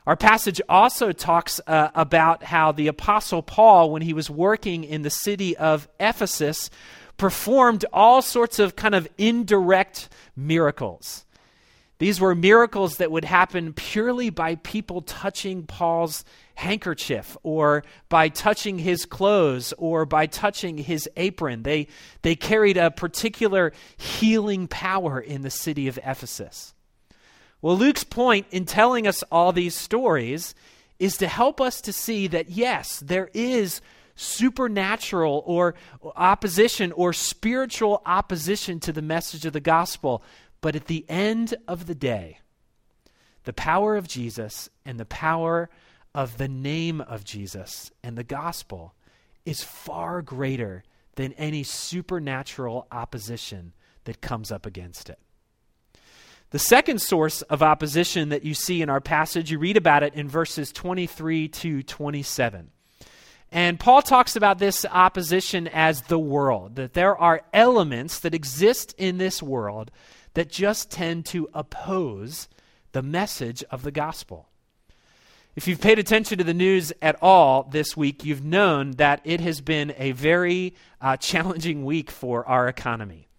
Our 0.06 0.16
passage 0.16 0.62
also 0.70 1.12
talks 1.12 1.60
uh, 1.66 1.90
about 1.96 2.44
how 2.44 2.72
the 2.72 2.88
Apostle 2.88 3.42
Paul, 3.42 3.90
when 3.92 4.04
he 4.04 4.14
was 4.14 4.30
working 4.30 4.84
in 4.84 5.02
the 5.02 5.10
city 5.10 5.58
of 5.58 5.88
Ephesus, 6.00 6.70
performed 7.18 7.86
all 7.92 8.22
sorts 8.22 8.60
of 8.60 8.76
kind 8.76 8.94
of 8.94 9.08
indirect 9.18 10.10
miracles. 10.36 11.26
These 11.98 12.20
were 12.20 12.36
miracles 12.36 12.98
that 12.98 13.10
would 13.10 13.26
happen 13.26 13.74
purely 13.74 14.30
by 14.30 14.56
people 14.56 15.02
touching 15.02 15.64
Paul's 15.64 16.26
handkerchief 16.56 17.38
or 17.44 17.84
by 18.10 18.30
touching 18.30 18.80
his 18.80 19.06
clothes 19.06 19.74
or 19.78 20.06
by 20.06 20.26
touching 20.26 20.78
his 20.78 21.10
apron. 21.16 21.64
They, 21.64 21.88
they 22.22 22.36
carried 22.36 22.78
a 22.78 22.92
particular 22.92 23.74
healing 23.98 24.68
power 24.68 25.20
in 25.20 25.42
the 25.42 25.50
city 25.50 25.88
of 25.88 26.00
Ephesus. 26.04 26.74
Well, 27.62 27.78
Luke's 27.78 28.04
point 28.04 28.48
in 28.52 28.66
telling 28.66 29.08
us 29.08 29.24
all 29.32 29.52
these 29.52 29.76
stories 29.76 30.56
is 31.00 31.18
to 31.18 31.28
help 31.28 31.60
us 31.60 31.82
to 31.82 31.94
see 31.94 32.28
that, 32.28 32.50
yes, 32.50 33.00
there 33.00 33.30
is 33.34 33.82
supernatural 34.16 35.44
or 35.46 35.76
opposition 36.16 36.92
or 36.94 37.12
spiritual 37.12 38.02
opposition 38.06 38.80
to 38.80 38.94
the 38.94 39.02
message 39.02 39.46
of 39.46 39.54
the 39.54 39.60
gospel. 39.60 40.24
But 40.62 40.76
at 40.76 40.86
the 40.86 41.06
end 41.10 41.56
of 41.68 41.86
the 41.86 41.96
day, 41.96 42.40
the 43.44 43.54
power 43.54 43.98
of 43.98 44.08
Jesus 44.08 44.70
and 44.86 45.00
the 45.00 45.06
power 45.06 45.70
of 46.16 46.38
the 46.38 46.48
name 46.48 47.02
of 47.02 47.26
Jesus 47.26 47.92
and 48.02 48.18
the 48.18 48.24
gospel 48.24 48.96
is 49.46 49.62
far 49.62 50.22
greater 50.22 50.82
than 51.16 51.34
any 51.34 51.62
supernatural 51.62 52.88
opposition 52.90 53.74
that 54.06 54.22
comes 54.22 54.50
up 54.50 54.66
against 54.66 55.10
it. 55.10 55.20
The 56.52 56.60
second 56.60 57.02
source 57.02 57.42
of 57.44 57.62
opposition 57.62 58.30
that 58.30 58.46
you 58.46 58.54
see 58.54 58.82
in 58.82 58.90
our 58.90 59.02
passage, 59.02 59.52
you 59.52 59.60
read 59.60 59.76
about 59.76 60.04
it 60.04 60.14
in 60.14 60.30
verses 60.30 60.72
23 60.72 61.50
to 61.50 61.84
27. 61.84 62.72
And 63.52 63.78
Paul 63.78 64.02
talks 64.02 64.38
about 64.38 64.58
this 64.58 64.86
opposition 64.86 65.68
as 65.68 66.04
the 66.04 66.20
world, 66.20 66.78
that 66.78 66.94
there 66.94 67.18
are 67.18 67.42
elements 67.54 68.20
that 68.20 68.34
exist 68.34 68.96
in 68.98 69.18
this 69.18 69.44
world 69.44 69.92
that 70.34 70.50
just 70.50 70.90
tend 70.90 71.26
to 71.28 71.50
oppose 71.54 72.48
the 72.94 73.04
message 73.04 73.66
of 73.70 73.84
the 73.84 73.92
gospel. 73.92 74.48
If 75.56 75.70
you've 75.70 75.80
paid 75.80 76.00
attention 76.00 76.38
to 76.40 76.44
the 76.44 76.54
news 76.54 76.92
at 77.02 77.16
all 77.22 77.64
this 77.64 77.96
week, 77.96 78.26
you've 78.26 78.44
known 78.44 78.92
that 78.92 79.22
it 79.24 79.40
has 79.40 79.62
been 79.62 79.94
a 79.98 80.12
very 80.12 80.76
uh, 81.00 81.16
challenging 81.16 81.86
week 81.86 82.12
for 82.12 82.46
our 82.46 82.68
economy. 82.68 83.30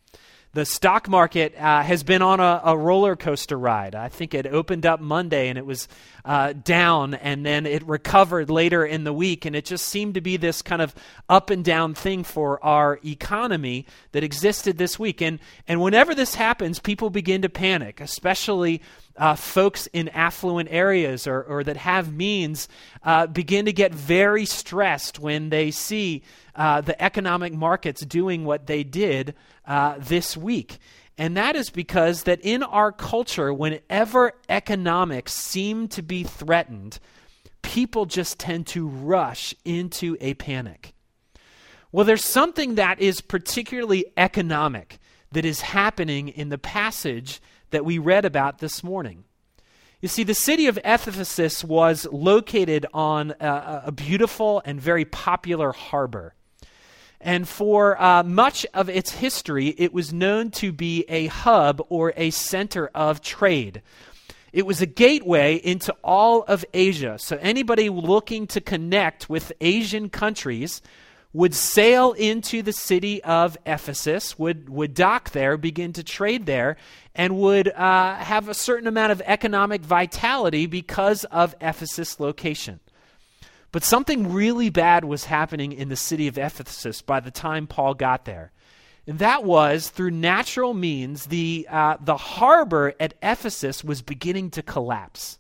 The 0.55 0.65
stock 0.65 1.11
market 1.11 1.55
uh, 1.59 1.83
has 1.83 2.03
been 2.03 2.23
on 2.23 2.41
a, 2.41 2.63
a, 2.65 2.79
roller 2.79 3.17
coaster 3.17 3.59
ride. 3.59 3.95
I 3.95 4.09
think 4.09 4.33
it 4.33 4.47
opened 4.47 4.87
up 4.87 5.01
Monday 5.01 5.51
and 5.51 5.59
it 5.59 5.67
was 5.67 5.87
uh, 6.25 6.55
down, 6.55 7.13
and 7.13 7.45
then 7.45 7.67
it 7.67 7.87
recovered 7.87 8.49
later 8.49 8.83
in 8.83 9.05
the 9.05 9.13
week. 9.13 9.45
And 9.45 9.55
it 9.55 9.67
just 9.67 9.87
seemed 9.87 10.15
to 10.15 10.23
be 10.23 10.39
this 10.39 10.63
kind 10.63 10.81
of 10.81 10.95
up 11.29 11.51
and 11.51 11.63
down 11.63 11.93
thing 11.93 12.25
for 12.25 12.65
our 12.65 12.99
economy 13.05 13.85
that 14.13 14.25
existed 14.25 14.79
this 14.79 14.99
week. 14.99 15.21
And, 15.21 15.39
and 15.69 15.83
whenever 15.83 16.15
this 16.15 16.35
happens, 16.35 16.79
people 16.79 17.11
begin 17.11 17.43
to 17.43 17.51
panic, 17.51 18.01
especially 18.01 18.81
uh, 19.19 19.35
folks 19.35 19.87
in 19.89 20.09
affluent 20.11 20.69
areas 20.71 21.27
or, 21.27 21.43
or 21.43 21.65
that 21.65 21.77
have 21.77 22.13
means 22.13 22.69
uh, 23.03 23.27
begin 23.27 23.65
to 23.65 23.73
get 23.73 23.95
very 23.95 24.45
stressed 24.45 25.19
when 25.19 25.51
they 25.51 25.71
see 25.71 26.23
uh, 26.55 26.81
the 26.81 27.01
economic 27.03 27.53
markets 27.53 28.05
doing 28.05 28.45
what 28.45 28.67
they 28.67 28.85
did 28.85 29.35
uh, 29.67 29.97
this 29.99 30.37
week. 30.37 30.79
And 31.19 31.37
that 31.37 31.57
is 31.57 31.71
because 31.71 32.25
that 32.25 32.41
in 32.43 32.63
our 32.63 32.93
culture, 32.93 33.53
whenever 33.53 34.33
economics 34.49 35.33
seem 35.33 35.89
to 35.89 36.03
be 36.03 36.25
threatened, 36.25 36.99
people 37.63 38.05
just 38.05 38.39
tend 38.39 38.67
to 38.69 38.87
rush 38.87 39.55
into 39.65 40.17
a 40.21 40.35
panic. 40.35 40.93
Well, 41.91 42.05
there's 42.05 42.25
something 42.25 42.75
that 42.75 43.01
is 43.01 43.23
particularly 43.23 44.05
economic 44.17 44.99
that 45.33 45.45
is 45.45 45.63
happening 45.63 46.29
in 46.29 46.51
the 46.51 46.59
passage 46.59 47.41
that 47.71 47.85
we 47.85 47.99
read 47.99 48.25
about 48.25 48.59
this 48.59 48.83
morning. 48.83 49.25
You 50.01 50.09
see, 50.09 50.25
the 50.25 50.35
city 50.35 50.67
of 50.67 50.79
Ephesus 50.85 51.65
was 51.65 52.07
located 52.13 52.87
on 52.93 53.35
a, 53.41 53.83
a 53.87 53.93
beautiful 53.93 54.63
and 54.65 54.81
very 54.81 55.05
popular 55.05 55.73
harbor. 55.73 56.35
And 57.21 57.49
for 57.49 58.01
uh, 58.01 58.23
much 58.23 58.67
of 58.75 58.89
its 58.89 59.11
history, 59.11 59.69
it 59.79 59.93
was 59.93 60.13
known 60.13 60.51
to 60.53 60.71
be 60.71 61.05
a 61.09 61.27
hub 61.27 61.85
or 61.89 62.13
a 62.17 62.31
center 62.31 62.89
of 62.95 63.23
trade. 63.23 63.83
It 64.53 64.67
was 64.67 64.81
a 64.81 64.87
gateway 64.87 65.57
into 65.57 65.95
all 66.05 66.43
of 66.43 66.65
Asia. 66.73 67.19
So 67.19 67.39
anybody 67.41 67.89
looking 67.89 68.47
to 68.49 68.61
connect 68.61 69.29
with 69.29 69.53
Asian 69.61 70.09
countries 70.09 70.83
would 71.33 71.55
sail 71.55 72.13
into 72.13 72.63
the 72.63 72.73
city 72.73 73.23
of 73.23 73.59
Ephesus, 73.67 74.39
would, 74.39 74.69
would 74.69 74.95
dock 74.95 75.31
there, 75.31 75.57
begin 75.57 75.93
to 75.93 76.03
trade 76.03 76.47
there, 76.47 76.77
and 77.15 77.39
would 77.39 77.69
uh, 77.69 78.15
have 78.17 78.49
a 78.49 78.55
certain 78.55 78.87
amount 78.87 79.13
of 79.13 79.23
economic 79.27 79.83
vitality 79.83 80.67
because 80.67 81.25
of 81.25 81.55
Ephesus' 81.61 82.19
location. 82.21 82.81
But 83.73 83.85
something 83.85 84.33
really 84.33 84.71
bad 84.71 85.05
was 85.05 85.27
happening 85.27 85.73
in 85.73 85.89
the 85.89 85.97
city 85.97 86.29
of 86.29 86.39
Ephesus 86.39 87.03
by 87.03 87.21
the 87.21 87.31
time 87.31 87.67
Paul 87.67 87.95
got 87.95 88.25
there. 88.25 88.53
And 89.07 89.19
that 89.19 89.45
was 89.45 89.89
through 89.91 90.11
natural 90.13 90.75
means, 90.75 91.27
the, 91.27 91.67
uh, 91.71 91.97
the 92.01 92.17
harbor 92.17 92.95
at 92.99 93.15
Ephesus 93.23 93.85
was 93.85 94.03
beginning 94.03 94.51
to 94.53 94.63
collapse. 94.63 95.39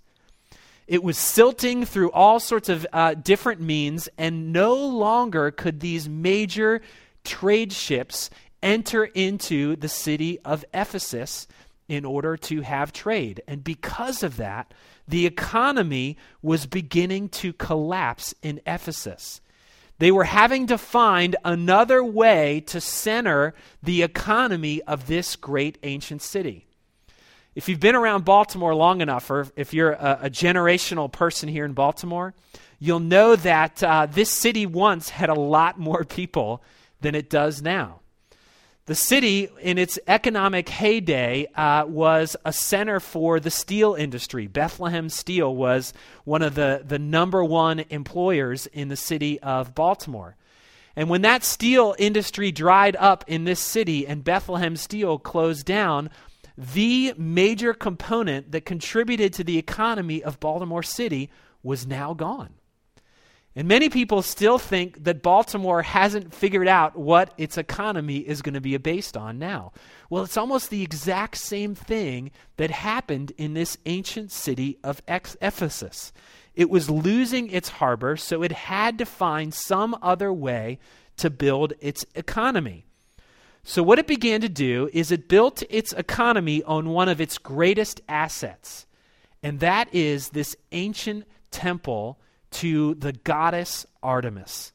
It 0.87 1.02
was 1.02 1.19
silting 1.19 1.85
through 1.85 2.12
all 2.12 2.38
sorts 2.38 2.69
of 2.69 2.87
uh, 2.93 3.14
different 3.14 3.61
means, 3.61 4.09
and 4.16 4.52
no 4.52 4.75
longer 4.75 5.50
could 5.50 5.81
these 5.81 6.09
major 6.09 6.81
trade 7.25 7.73
ships 7.73 8.31
enter 8.62 9.05
into 9.05 9.76
the 9.76 9.88
city 9.88 10.38
of 10.45 10.64
Ephesus 10.73 11.49
in 11.88 12.05
order 12.05 12.37
to 12.37 12.62
have 12.62 12.93
trade. 12.93 13.43
And 13.47 13.62
because 13.62 14.23
of 14.23 14.37
that, 14.37 14.73
the 15.09 15.26
economy 15.26 16.16
was 16.43 16.66
beginning 16.66 17.28
to 17.31 17.52
collapse 17.52 18.35
in 18.43 18.61
Ephesus. 18.66 19.40
They 19.99 20.11
were 20.11 20.25
having 20.25 20.66
to 20.66 20.78
find 20.78 21.37
another 21.45 22.05
way 22.05 22.61
to 22.66 22.81
center 22.81 23.55
the 23.83 24.02
economy 24.02 24.83
of 24.83 25.07
this 25.07 25.37
great 25.37 25.78
ancient 25.83 26.23
city. 26.23 26.65
If 27.57 27.71
you've 27.71 27.81
been 27.81 27.97
around 27.97 28.27
Baltimore 28.27 28.75
long 28.75 29.01
enough, 29.01 29.31
or 29.31 29.49
if 29.57 29.73
you're 29.73 29.93
a, 29.93 30.19
a 30.25 30.31
generational 30.31 31.11
person 31.11 31.49
here 31.49 31.65
in 31.65 31.73
Baltimore, 31.73 32.35
you'll 32.79 33.01
know 33.01 33.35
that 33.35 33.83
uh, 33.83 34.05
this 34.05 34.31
city 34.31 34.67
once 34.67 35.09
had 35.09 35.31
a 35.31 35.35
lot 35.35 35.79
more 35.79 36.05
people 36.05 36.63
than 37.01 37.15
it 37.15 37.31
does 37.31 37.63
now. 37.63 38.01
The 38.85 38.95
city, 38.95 39.49
in 39.63 39.79
its 39.79 39.99
economic 40.07 40.69
heyday, 40.69 41.47
uh, 41.57 41.87
was 41.87 42.37
a 42.45 42.53
center 42.53 43.01
for 43.01 43.41
the 43.41 43.51
steel 43.51 43.95
industry. 43.95 44.47
Bethlehem 44.47 45.09
Steel 45.09 45.57
was 45.57 45.95
one 46.25 46.43
of 46.43 46.55
the, 46.55 46.83
the 46.87 46.99
number 46.99 47.43
one 47.43 47.87
employers 47.89 48.67
in 48.67 48.89
the 48.89 48.97
city 48.97 49.41
of 49.41 49.75
Baltimore. 49.75 50.37
And 50.95 51.09
when 51.09 51.23
that 51.23 51.43
steel 51.43 51.95
industry 51.99 52.53
dried 52.53 52.97
up 52.97 53.25
in 53.27 53.45
this 53.45 53.61
city 53.61 54.07
and 54.07 54.23
Bethlehem 54.23 54.77
Steel 54.77 55.19
closed 55.19 55.65
down, 55.65 56.11
the 56.57 57.15
major 57.17 57.75
component 57.75 58.53
that 58.53 58.65
contributed 58.65 59.33
to 59.35 59.45
the 59.45 59.59
economy 59.59 60.23
of 60.23 60.41
Baltimore 60.41 60.83
City 60.83 61.31
was 61.63 61.87
now 61.87 62.15
gone. 62.15 62.55
And 63.59 63.67
many 63.67 63.89
people 63.89 64.21
still 64.21 64.59
think 64.59 65.05
that 65.05 65.23
Baltimore 65.23 65.81
hasn't 65.81 66.35
figured 66.35 66.69
out 66.69 66.95
what 66.95 67.33
its 67.39 67.57
economy 67.57 68.19
is 68.19 68.43
going 68.43 68.55
to 68.55 68.61
be 68.61 68.77
based 68.77 69.17
on 69.17 69.39
now. 69.39 69.73
Well, 70.11 70.25
it's 70.25 70.37
almost 70.37 70.69
the 70.69 70.83
exact 70.83 71.39
same 71.39 71.75
thing 71.75 72.33
that 72.59 72.71
happened 72.71 73.33
in 73.39 73.55
this 73.55 73.79
ancient 73.87 74.31
city 74.31 74.79
of 74.85 75.01
Ephesus. 75.09 76.13
It 76.55 76.69
was 76.69 76.91
losing 76.91 77.49
its 77.49 77.71
harbor, 77.71 78.19
so 78.19 78.43
it 78.43 78.53
had 78.53 78.99
to 78.99 79.07
find 79.07 79.55
some 79.55 79.97
other 80.03 80.31
way 80.31 80.79
to 81.17 81.31
build 81.31 81.73
its 81.81 82.05
economy. 82.15 82.85
So, 83.68 83.82
what 83.82 83.99
it 83.99 84.06
began 84.06 84.42
to 84.42 84.49
do 84.49 84.88
is 84.92 85.11
it 85.11 85.28
built 85.28 85.64
its 85.68 85.92
economy 85.92 86.62
on 86.62 86.90
one 86.90 87.08
of 87.08 87.20
its 87.20 87.37
greatest 87.37 88.00
assets, 88.08 88.87
and 89.42 89.58
that 89.58 89.92
is 89.92 90.28
this 90.28 90.54
ancient 90.70 91.25
temple 91.50 92.16
to 92.52 92.94
the 92.94 93.12
goddess 93.12 93.85
Artemis. 94.04 94.73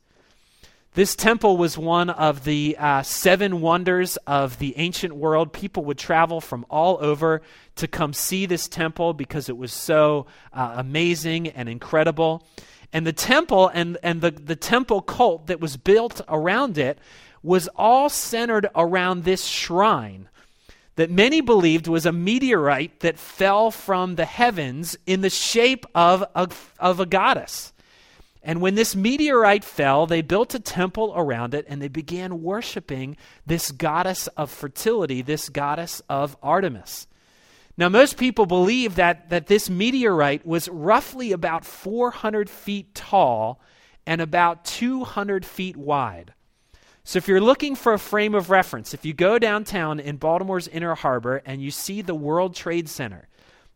This 0.94 1.16
temple 1.16 1.56
was 1.56 1.78
one 1.78 2.10
of 2.10 2.44
the 2.44 2.76
uh, 2.78 3.02
seven 3.04 3.62
wonders 3.62 4.18
of 4.28 4.60
the 4.60 4.78
ancient 4.78 5.16
world. 5.16 5.54
People 5.54 5.86
would 5.86 5.98
travel 5.98 6.42
from 6.42 6.66
all 6.70 6.98
over 7.00 7.42
to 7.78 7.88
come 7.88 8.12
see 8.12 8.46
this 8.46 8.68
temple 8.68 9.14
because 9.14 9.48
it 9.48 9.56
was 9.56 9.72
so 9.72 10.26
uh, 10.52 10.74
amazing 10.76 11.48
and 11.48 11.70
incredible. 11.70 12.46
And 12.92 13.08
the 13.08 13.14
temple 13.14 13.72
and, 13.74 13.98
and 14.04 14.20
the, 14.20 14.32
the 14.32 14.58
temple 14.58 15.02
cult 15.02 15.48
that 15.48 15.62
was 15.62 15.78
built 15.78 16.20
around 16.28 16.78
it 16.78 17.00
was 17.44 17.68
all 17.76 18.10
centered 18.10 18.68
around 18.76 19.24
this 19.24 19.46
shrine 19.46 20.30
that 20.96 21.10
many 21.10 21.42
believed 21.42 21.88
was 21.88 22.06
a 22.06 22.12
meteorite 22.12 23.00
that 23.00 23.18
fell 23.18 23.72
from 23.72 24.16
the 24.16 24.26
heavens 24.26 24.98
in 25.06 25.22
the 25.22 25.30
shape 25.30 25.86
of 25.96 26.24
a, 26.36 26.50
of 26.80 27.00
a 27.00 27.06
goddess. 27.06 27.74
And 28.44 28.60
when 28.60 28.76
this 28.76 28.96
meteorite 28.96 29.64
fell, 29.64 30.08
they 30.08 30.22
built 30.22 30.56
a 30.56 30.60
temple 30.60 31.14
around 31.16 31.54
it 31.54 31.66
and 31.68 31.82
they 31.82 31.88
began 31.88 32.42
worshiping 32.42 33.16
this 33.46 33.72
goddess 33.72 34.28
of 34.28 34.50
fertility, 34.50 35.22
this 35.22 35.48
goddess 35.50 36.02
of 36.10 36.36
Artemis. 36.42 37.08
Now, 37.78 37.88
most 37.88 38.18
people 38.18 38.46
believe 38.46 38.96
that, 38.96 39.30
that 39.30 39.48
this 39.48 39.70
meteorite 39.70 40.46
was 40.46 40.68
roughly 40.70 41.32
about 41.32 41.66
400 41.66 42.50
feet 42.50 42.94
tall 42.94 43.62
and 44.06 44.22
about 44.22 44.66
200 44.66 45.46
feet 45.46 45.78
wide. 45.78 46.34
So, 47.04 47.18
if 47.18 47.28
you're 47.28 47.42
looking 47.42 47.76
for 47.76 47.94
a 47.94 48.00
frame 48.00 48.36
of 48.36 48.50
reference, 48.50 48.94
if 48.94 49.06
you 49.06 49.14
go 49.14 49.40
downtown 49.40 50.00
in 50.00 50.18
Baltimore's 50.18 50.68
Inner 50.68 50.96
Harbor 50.96 51.42
and 51.46 51.62
you 51.62 51.72
see 51.72 52.02
the 52.02 52.16
World 52.16 52.56
Trade 52.56 52.88
Center, 52.88 53.28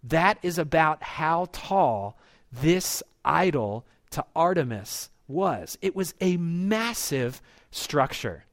that 0.03 0.37
is 0.43 0.59
about 0.59 1.01
how 1.01 1.47
tall 1.51 2.17
this 2.51 3.01
idol 3.23 3.85
to 4.11 4.23
Artemis 4.35 5.09
was. 5.27 5.77
It 5.81 5.95
was 5.95 6.13
a 6.21 6.37
massive 6.37 7.41
structure. 7.71 8.45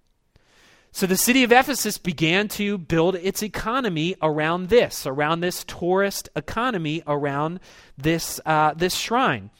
So 0.94 1.06
the 1.06 1.16
city 1.16 1.42
of 1.42 1.52
Ephesus 1.52 1.96
began 1.96 2.48
to 2.48 2.76
build 2.76 3.16
its 3.16 3.42
economy 3.42 4.14
around 4.20 4.68
this, 4.68 5.06
around 5.06 5.40
this 5.40 5.64
tourist 5.64 6.28
economy, 6.36 7.02
around 7.06 7.60
this, 7.96 8.40
uh, 8.44 8.74
this 8.74 8.94
shrine. 8.94 9.50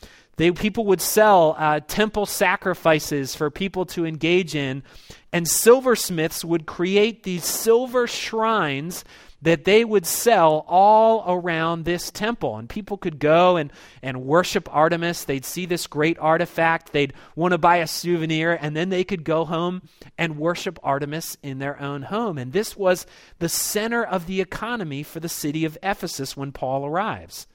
They, 0.43 0.51
people 0.51 0.87
would 0.87 1.01
sell 1.01 1.55
uh, 1.57 1.79
temple 1.87 2.27
sacrifices 2.27 3.33
for 3.33 3.49
people 3.49 3.87
to 3.87 4.05
engage 4.05 4.57
in, 4.57 4.83
and 5.33 5.47
silversmiths 5.47 6.45
would 6.45 6.67
create 6.67 7.23
these 7.23 7.45
silver 7.45 8.09
shrines 8.09 9.05
that 9.43 9.65
they 9.65 9.85
would 9.85 10.05
sell 10.05 10.65
all 10.67 11.23
around 11.33 11.85
this 11.85 12.11
temple. 12.11 12.57
And 12.57 12.69
people 12.69 12.97
could 12.97 13.21
go 13.21 13.57
and, 13.57 13.73
and 14.03 14.25
worship 14.25 14.69
Artemis. 14.75 15.23
They'd 15.23 15.45
see 15.45 15.65
this 15.65 15.87
great 15.87 16.19
artifact. 16.19 16.93
They'd 16.93 17.15
want 17.37 17.53
to 17.53 17.59
buy 17.59 17.77
a 17.77 17.87
souvenir, 17.87 18.59
and 18.61 18.75
then 18.75 18.89
they 18.89 19.05
could 19.05 19.23
go 19.23 19.45
home 19.45 19.83
and 20.19 20.39
worship 20.39 20.77
Artemis 20.83 21.37
in 21.45 21.61
their 21.61 21.81
own 21.81 22.03
home. 22.03 22.37
And 22.37 22.53
this 22.53 22.77
was 22.77 23.07
the 23.39 23.49
center 23.49 24.03
of 24.03 24.27
the 24.27 24.41
economy 24.41 25.05
for 25.05 25.21
the 25.21 25.29
city 25.29 25.65
of 25.65 25.79
Ephesus 25.85 26.37
when 26.37 26.51
Paul 26.51 26.85
arrives. 26.85 27.47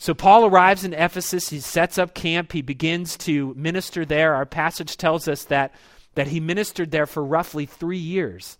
So 0.00 0.14
Paul 0.14 0.46
arrives 0.46 0.82
in 0.82 0.94
Ephesus. 0.94 1.50
He 1.50 1.60
sets 1.60 1.98
up 1.98 2.14
camp. 2.14 2.52
He 2.52 2.62
begins 2.62 3.18
to 3.18 3.52
minister 3.54 4.06
there. 4.06 4.34
Our 4.34 4.46
passage 4.46 4.96
tells 4.96 5.28
us 5.28 5.44
that, 5.44 5.74
that 6.14 6.28
he 6.28 6.40
ministered 6.40 6.90
there 6.90 7.04
for 7.04 7.22
roughly 7.22 7.66
three 7.66 7.98
years. 7.98 8.56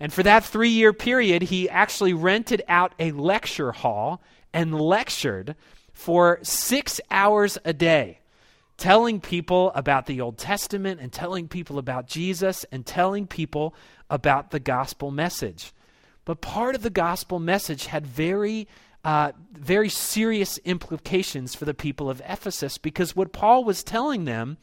And 0.00 0.12
for 0.12 0.24
that 0.24 0.44
three 0.44 0.70
year 0.70 0.92
period, 0.92 1.42
he 1.42 1.70
actually 1.70 2.12
rented 2.12 2.60
out 2.66 2.92
a 2.98 3.12
lecture 3.12 3.70
hall 3.70 4.20
and 4.52 4.74
lectured 4.74 5.54
for 5.92 6.40
six 6.42 7.00
hours 7.08 7.56
a 7.64 7.72
day, 7.72 8.18
telling 8.76 9.20
people 9.20 9.70
about 9.76 10.06
the 10.06 10.20
Old 10.20 10.38
Testament 10.38 11.00
and 11.00 11.12
telling 11.12 11.46
people 11.46 11.78
about 11.78 12.08
Jesus 12.08 12.64
and 12.72 12.84
telling 12.84 13.28
people 13.28 13.76
about 14.10 14.50
the 14.50 14.58
gospel 14.58 15.12
message. 15.12 15.72
But 16.24 16.40
part 16.40 16.74
of 16.74 16.82
the 16.82 16.90
gospel 16.90 17.38
message 17.38 17.86
had 17.86 18.04
very 18.04 18.66
uh, 19.04 19.32
very 19.52 19.88
serious 19.88 20.58
implications 20.58 21.54
for 21.54 21.64
the 21.64 21.74
people 21.74 22.08
of 22.08 22.22
Ephesus 22.26 22.78
because 22.78 23.14
what 23.14 23.32
Paul 23.32 23.64
was 23.64 23.82
telling 23.82 24.24
them 24.24 24.56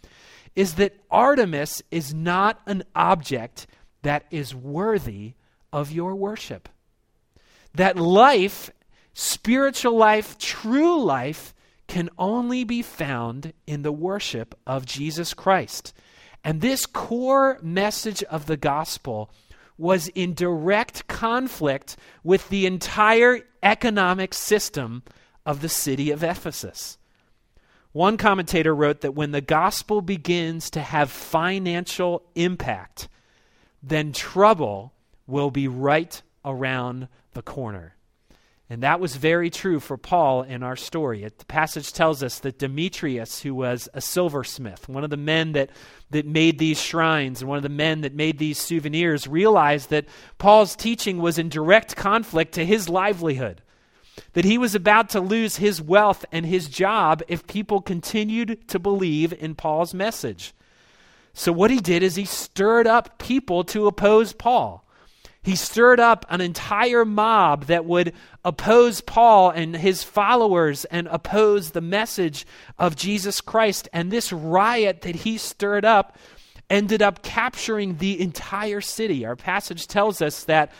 is 0.55 0.75
that 0.75 0.97
Artemis 1.09 1.81
is 1.91 2.13
not 2.13 2.59
an 2.65 2.83
object 2.95 3.67
that 4.01 4.25
is 4.31 4.55
worthy 4.55 5.33
of 5.71 5.91
your 5.91 6.15
worship. 6.15 6.69
That 7.75 7.97
life, 7.97 8.71
spiritual 9.13 9.95
life, 9.95 10.37
true 10.37 11.01
life, 11.01 11.53
can 11.87 12.09
only 12.17 12.63
be 12.63 12.81
found 12.81 13.53
in 13.67 13.81
the 13.81 13.91
worship 13.91 14.57
of 14.65 14.85
Jesus 14.85 15.33
Christ. 15.33 15.93
And 16.43 16.59
this 16.61 16.85
core 16.85 17.59
message 17.61 18.23
of 18.23 18.47
the 18.47 18.57
gospel 18.57 19.29
was 19.77 20.07
in 20.09 20.33
direct 20.33 21.07
conflict 21.07 21.95
with 22.23 22.49
the 22.49 22.65
entire 22.65 23.39
economic 23.63 24.33
system 24.33 25.03
of 25.45 25.61
the 25.61 25.69
city 25.69 26.11
of 26.11 26.23
Ephesus. 26.23 26.97
One 27.91 28.15
commentator 28.17 28.73
wrote 28.73 29.01
that 29.01 29.15
when 29.15 29.31
the 29.31 29.41
gospel 29.41 30.01
begins 30.01 30.69
to 30.71 30.81
have 30.81 31.11
financial 31.11 32.23
impact, 32.35 33.09
then 33.83 34.13
trouble 34.13 34.93
will 35.27 35.51
be 35.51 35.67
right 35.67 36.21
around 36.45 37.07
the 37.33 37.41
corner. 37.41 37.95
And 38.71 38.83
that 38.83 39.01
was 39.01 39.17
very 39.17 39.49
true 39.49 39.81
for 39.81 39.97
Paul 39.97 40.43
in 40.43 40.63
our 40.63 40.77
story. 40.77 41.25
It, 41.25 41.39
the 41.39 41.45
passage 41.45 41.91
tells 41.91 42.23
us 42.23 42.39
that 42.39 42.57
Demetrius, 42.57 43.41
who 43.41 43.53
was 43.53 43.89
a 43.93 43.99
silversmith, 43.99 44.87
one 44.87 45.03
of 45.03 45.09
the 45.09 45.17
men 45.17 45.51
that, 45.51 45.71
that 46.11 46.25
made 46.25 46.57
these 46.57 46.81
shrines 46.81 47.41
and 47.41 47.49
one 47.49 47.57
of 47.57 47.63
the 47.63 47.67
men 47.67 47.99
that 47.99 48.15
made 48.15 48.37
these 48.37 48.57
souvenirs, 48.57 49.27
realized 49.27 49.89
that 49.89 50.05
Paul's 50.37 50.77
teaching 50.77 51.17
was 51.17 51.37
in 51.37 51.49
direct 51.49 51.97
conflict 51.97 52.53
to 52.53 52.65
his 52.65 52.87
livelihood. 52.87 53.61
That 54.35 54.45
he 54.45 54.57
was 54.57 54.73
about 54.73 55.09
to 55.09 55.19
lose 55.19 55.57
his 55.57 55.81
wealth 55.81 56.23
and 56.31 56.45
his 56.45 56.69
job 56.69 57.23
if 57.27 57.45
people 57.47 57.81
continued 57.81 58.69
to 58.69 58.79
believe 58.79 59.33
in 59.33 59.53
Paul's 59.53 59.93
message. 59.93 60.53
So, 61.33 61.51
what 61.51 61.71
he 61.71 61.81
did 61.81 62.03
is 62.03 62.15
he 62.15 62.23
stirred 62.23 62.87
up 62.87 63.17
people 63.17 63.65
to 63.65 63.87
oppose 63.87 64.31
Paul. 64.31 64.87
He 65.43 65.55
stirred 65.55 65.99
up 65.99 66.25
an 66.29 66.39
entire 66.39 67.03
mob 67.03 67.65
that 67.65 67.85
would 67.85 68.13
oppose 68.45 69.01
Paul 69.01 69.49
and 69.49 69.75
his 69.75 70.03
followers 70.03 70.85
and 70.85 71.07
oppose 71.07 71.71
the 71.71 71.81
message 71.81 72.45
of 72.77 72.95
Jesus 72.95 73.41
Christ. 73.41 73.89
And 73.91 74.11
this 74.11 74.31
riot 74.31 75.01
that 75.01 75.15
he 75.15 75.39
stirred 75.39 75.83
up 75.83 76.15
ended 76.69 77.01
up 77.01 77.23
capturing 77.23 77.97
the 77.97 78.21
entire 78.21 78.81
city. 78.81 79.25
Our 79.25 79.35
passage 79.35 79.87
tells 79.87 80.21
us 80.21 80.43
that 80.43 80.71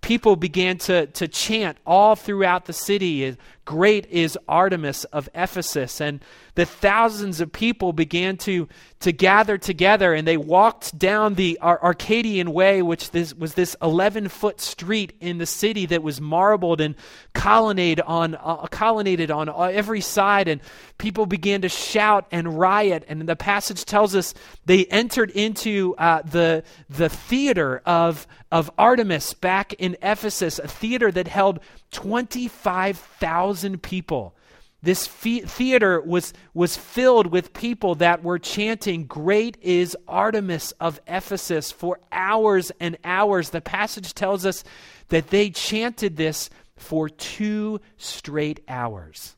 people 0.00 0.34
began 0.36 0.78
to, 0.78 1.06
to 1.06 1.28
chant 1.28 1.76
all 1.86 2.16
throughout 2.16 2.64
the 2.64 2.72
city 2.72 3.36
Great 3.66 4.06
is 4.06 4.38
Artemis 4.48 5.04
of 5.06 5.28
Ephesus. 5.34 6.00
And 6.00 6.24
the 6.54 6.64
thousands 6.64 7.40
of 7.40 7.52
people 7.52 7.92
began 7.92 8.36
to, 8.38 8.68
to 9.00 9.12
gather 9.12 9.58
together 9.58 10.14
and 10.14 10.26
they 10.26 10.36
walked 10.36 10.96
down 10.96 11.34
the 11.34 11.58
Ar- 11.60 11.82
Arcadian 11.82 12.52
Way, 12.52 12.80
which 12.80 13.10
this, 13.10 13.34
was 13.34 13.54
this 13.54 13.76
11 13.82 14.28
foot 14.28 14.60
street 14.60 15.14
in 15.20 15.38
the 15.38 15.46
city 15.46 15.84
that 15.86 16.02
was 16.02 16.20
marbled 16.20 16.80
and 16.80 16.94
colonnaded 17.34 18.00
on, 18.06 18.36
uh, 18.36 18.66
colonnaded 18.68 19.32
on 19.32 19.50
every 19.50 20.00
side. 20.00 20.46
And 20.46 20.60
people 20.96 21.26
began 21.26 21.62
to 21.62 21.68
shout 21.68 22.26
and 22.30 22.56
riot. 22.56 23.04
And 23.08 23.28
the 23.28 23.36
passage 23.36 23.84
tells 23.84 24.14
us 24.14 24.32
they 24.64 24.86
entered 24.86 25.30
into 25.32 25.96
uh, 25.98 26.22
the, 26.22 26.62
the 26.88 27.08
theater 27.08 27.82
of, 27.84 28.28
of 28.52 28.70
Artemis 28.78 29.34
back 29.34 29.72
in 29.74 29.96
Ephesus, 30.02 30.60
a 30.60 30.68
theater 30.68 31.10
that 31.10 31.26
held 31.26 31.58
25,000 31.96 33.82
people. 33.82 34.34
This 34.82 35.06
theater 35.06 35.98
was, 36.02 36.34
was 36.52 36.76
filled 36.76 37.28
with 37.28 37.54
people 37.54 37.94
that 37.96 38.22
were 38.22 38.38
chanting, 38.38 39.06
Great 39.06 39.56
is 39.62 39.96
Artemis 40.06 40.72
of 40.72 41.00
Ephesus, 41.06 41.72
for 41.72 41.98
hours 42.12 42.70
and 42.80 42.98
hours. 43.02 43.48
The 43.48 43.62
passage 43.62 44.12
tells 44.12 44.44
us 44.44 44.62
that 45.08 45.28
they 45.28 45.48
chanted 45.48 46.18
this 46.18 46.50
for 46.76 47.08
two 47.08 47.80
straight 47.96 48.60
hours. 48.68 49.34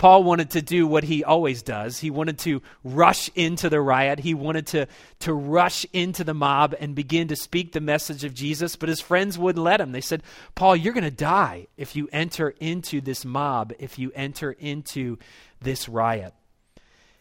Paul 0.00 0.24
wanted 0.24 0.48
to 0.52 0.62
do 0.62 0.86
what 0.86 1.04
he 1.04 1.24
always 1.24 1.60
does. 1.60 1.98
He 2.00 2.08
wanted 2.08 2.38
to 2.38 2.62
rush 2.82 3.28
into 3.34 3.68
the 3.68 3.82
riot. 3.82 4.18
He 4.18 4.32
wanted 4.32 4.66
to, 4.68 4.86
to 5.18 5.34
rush 5.34 5.84
into 5.92 6.24
the 6.24 6.32
mob 6.32 6.74
and 6.80 6.94
begin 6.94 7.28
to 7.28 7.36
speak 7.36 7.72
the 7.72 7.82
message 7.82 8.24
of 8.24 8.32
Jesus, 8.32 8.76
but 8.76 8.88
his 8.88 9.02
friends 9.02 9.38
wouldn't 9.38 9.62
let 9.62 9.78
him. 9.78 9.92
They 9.92 10.00
said, 10.00 10.22
Paul, 10.54 10.74
you're 10.74 10.94
going 10.94 11.04
to 11.04 11.10
die 11.10 11.66
if 11.76 11.94
you 11.94 12.08
enter 12.14 12.48
into 12.60 13.02
this 13.02 13.26
mob, 13.26 13.74
if 13.78 13.98
you 13.98 14.10
enter 14.14 14.52
into 14.52 15.18
this 15.60 15.86
riot. 15.86 16.32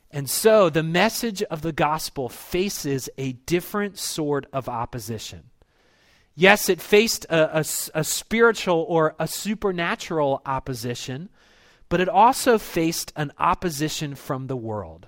And 0.09 0.29
so 0.29 0.69
the 0.69 0.81
message 0.81 1.43
of 1.43 1.61
the 1.61 1.73
gospel 1.73 2.29
faces 2.29 3.09
a 3.17 3.33
different 3.33 3.97
sort 3.97 4.45
of 4.53 4.69
opposition. 4.69 5.49
Yes, 6.33 6.69
it 6.69 6.79
faced 6.79 7.25
a, 7.25 7.57
a, 7.57 7.65
a 7.93 8.05
spiritual 8.05 8.85
or 8.87 9.17
a 9.19 9.27
supernatural 9.27 10.41
opposition 10.45 11.27
but 11.89 11.99
it 11.99 12.07
also 12.07 12.57
faced 12.57 13.11
an 13.15 13.31
opposition 13.37 14.15
from 14.15 14.47
the 14.47 14.55
world. 14.55 15.07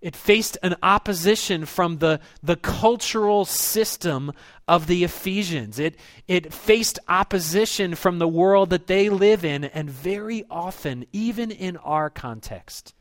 It 0.00 0.14
faced 0.14 0.56
an 0.62 0.76
opposition 0.80 1.66
from 1.66 1.98
the, 1.98 2.20
the 2.40 2.54
cultural 2.54 3.44
system 3.44 4.32
of 4.68 4.86
the 4.86 5.02
Ephesians. 5.02 5.80
It, 5.80 5.96
it 6.28 6.54
faced 6.54 7.00
opposition 7.08 7.96
from 7.96 8.20
the 8.20 8.28
world 8.28 8.70
that 8.70 8.86
they 8.86 9.08
live 9.08 9.44
in, 9.44 9.64
and 9.64 9.90
very 9.90 10.44
often, 10.48 11.04
even 11.12 11.50
in 11.50 11.76
our 11.78 12.10
context, 12.10 12.94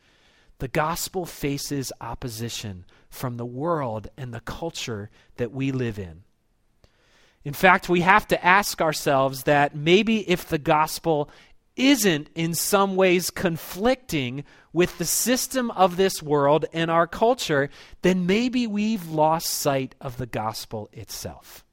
the 0.58 0.68
gospel 0.68 1.28
faces 1.28 1.92
opposition 2.02 2.84
from 3.12 3.38
the 3.38 3.46
world 3.46 4.08
and 4.18 4.34
the 4.34 4.40
culture 4.40 5.12
that 5.36 5.52
we 5.52 5.72
live 5.72 6.00
in. 6.00 6.24
In 7.44 7.54
fact, 7.54 7.88
we 7.88 8.02
have 8.02 8.28
to 8.30 8.44
ask 8.44 8.82
ourselves 8.82 9.44
that 9.44 9.76
maybe 9.76 10.28
if 10.28 10.50
the 10.50 10.58
gospel 10.58 11.30
isn't 11.78 12.30
in 12.36 12.54
some 12.54 12.96
ways 12.96 13.30
conflicting 13.30 14.44
with 14.74 14.98
the 14.98 15.06
system 15.06 15.72
of 15.72 15.96
this 15.98 16.22
world 16.22 16.66
and 16.74 16.92
our 16.92 17.08
culture, 17.08 17.70
then 18.02 18.26
maybe 18.26 18.68
we've 18.68 19.10
lost 19.10 19.48
sight 19.48 19.96
of 20.02 20.18
the 20.18 20.26
gospel 20.26 20.90
itself. 20.92 21.64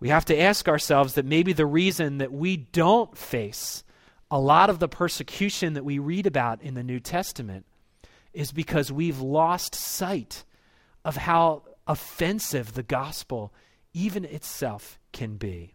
We 0.00 0.10
have 0.10 0.24
to 0.26 0.38
ask 0.38 0.68
ourselves 0.68 1.14
that 1.14 1.24
maybe 1.24 1.52
the 1.52 1.66
reason 1.66 2.18
that 2.18 2.32
we 2.32 2.56
don't 2.56 3.16
face 3.16 3.82
a 4.30 4.38
lot 4.38 4.70
of 4.70 4.78
the 4.78 4.88
persecution 4.88 5.72
that 5.72 5.84
we 5.84 5.98
read 5.98 6.26
about 6.26 6.62
in 6.62 6.74
the 6.74 6.82
New 6.82 7.00
Testament 7.00 7.66
is 8.32 8.52
because 8.52 8.92
we've 8.92 9.20
lost 9.20 9.74
sight 9.74 10.44
of 11.04 11.16
how 11.16 11.62
offensive 11.86 12.74
the 12.74 12.82
gospel, 12.82 13.52
even 13.94 14.24
itself, 14.24 14.98
can 15.12 15.36
be. 15.36 15.74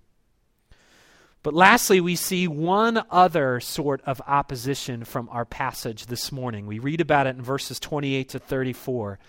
But 1.43 1.53
lastly, 1.53 1.99
we 1.99 2.15
see 2.15 2.47
one 2.47 3.03
other 3.11 3.59
sort 3.59 4.01
of 4.05 4.21
opposition 4.25 5.03
from 5.03 5.27
our 5.29 5.43
passage 5.43 6.05
this 6.05 6.31
morning. 6.31 6.65
We 6.65 6.79
read 6.79 7.01
about 7.01 7.27
it 7.27 7.35
in 7.35 7.41
verses 7.41 7.81
28 7.81 8.29
to 8.29 8.39
34. 8.39 9.19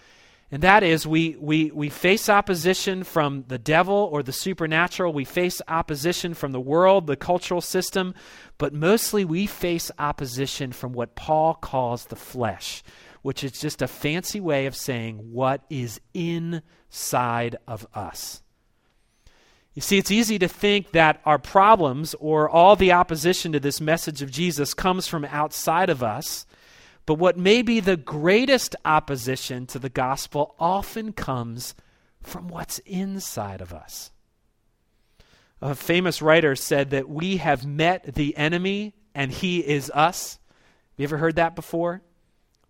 And 0.53 0.63
that 0.63 0.85
is, 0.85 1.05
we, 1.05 1.37
we, 1.41 1.73
we 1.73 1.89
face 1.89 2.29
opposition 2.29 3.03
from 3.03 3.45
the 3.49 3.59
devil 3.59 4.09
or 4.13 4.23
the 4.23 4.33
supernatural. 4.33 5.13
We 5.13 5.25
face 5.25 5.61
opposition 5.67 6.35
from 6.35 6.53
the 6.53 6.61
world, 6.61 7.09
the 7.09 7.17
cultural 7.17 7.61
system. 7.61 8.15
But 8.59 8.73
mostly 8.73 9.25
we 9.25 9.47
face 9.47 9.91
opposition 9.99 10.71
from 10.71 10.93
what 10.93 11.17
Paul 11.17 11.55
calls 11.55 12.07
the 12.07 12.15
flesh, 12.15 12.85
which 13.23 13.43
is 13.43 13.59
just 13.59 13.83
a 13.83 13.89
fancy 13.89 14.41
way 14.41 14.67
of 14.67 14.77
saying 14.77 15.17
what 15.33 15.65
is 15.69 16.01
inside 16.13 17.57
of 17.67 17.89
us. 17.93 18.44
You 19.75 19.83
see, 19.83 19.99
it's 19.99 20.11
easy 20.11 20.39
to 20.39 20.47
think 20.47 20.93
that 20.93 21.21
our 21.25 21.39
problems 21.39 22.15
or 22.21 22.49
all 22.49 22.77
the 22.77 22.93
opposition 22.93 23.53
to 23.53 23.61
this 23.61 23.81
message 23.81 24.23
of 24.23 24.31
Jesus 24.31 24.73
comes 24.73 25.09
from 25.09 25.25
outside 25.25 25.91
of 25.91 26.03
us. 26.03 26.47
But 27.07 27.15
what 27.15 27.37
may 27.37 27.61
be 27.61 27.81
the 27.81 27.97
greatest 27.97 28.77
opposition 28.85 29.67
to 29.67 29.79
the 29.81 29.89
gospel 29.89 30.55
often 30.59 31.13
comes 31.13 31.75
from 32.23 32.49
what's 32.49 32.79
inside 32.81 33.61
of 33.61 33.75
us. 33.75 34.13
A 35.61 35.75
famous 35.75 36.23
writer 36.23 36.55
said 36.57 36.91
that 36.91 37.09
we 37.09 37.39
have 37.39 37.67
met 37.67 38.15
the 38.15 38.37
enemy 38.37 38.95
and 39.15 39.31
he 39.31 39.59
is 39.59 39.91
us. 39.91 40.39
Have 40.93 41.01
you 41.01 41.05
ever 41.05 41.19
heard 41.19 41.37
that 41.37 41.57
before? 41.57 42.03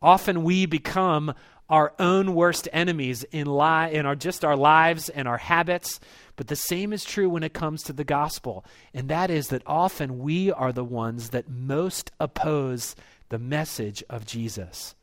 Often 0.00 0.42
we 0.42 0.66
become 0.66 1.34
our 1.68 1.92
own 1.98 2.34
worst 2.34 2.68
enemies 2.72 3.24
in, 3.24 3.46
li- 3.46 3.92
in 3.92 4.06
our, 4.06 4.14
just 4.14 4.44
our 4.44 4.56
lives 4.56 5.08
and 5.08 5.26
our 5.26 5.38
habits. 5.38 6.00
But 6.36 6.48
the 6.48 6.56
same 6.56 6.92
is 6.92 7.04
true 7.04 7.28
when 7.28 7.42
it 7.42 7.52
comes 7.52 7.82
to 7.84 7.92
the 7.92 8.04
gospel, 8.04 8.64
and 8.92 9.08
that 9.08 9.30
is 9.30 9.48
that 9.48 9.62
often 9.66 10.18
we 10.18 10.50
are 10.50 10.72
the 10.72 10.84
ones 10.84 11.30
that 11.30 11.48
most 11.48 12.10
oppose 12.18 12.96
the 13.28 13.38
message 13.38 14.02
of 14.10 14.26
Jesus. 14.26 14.94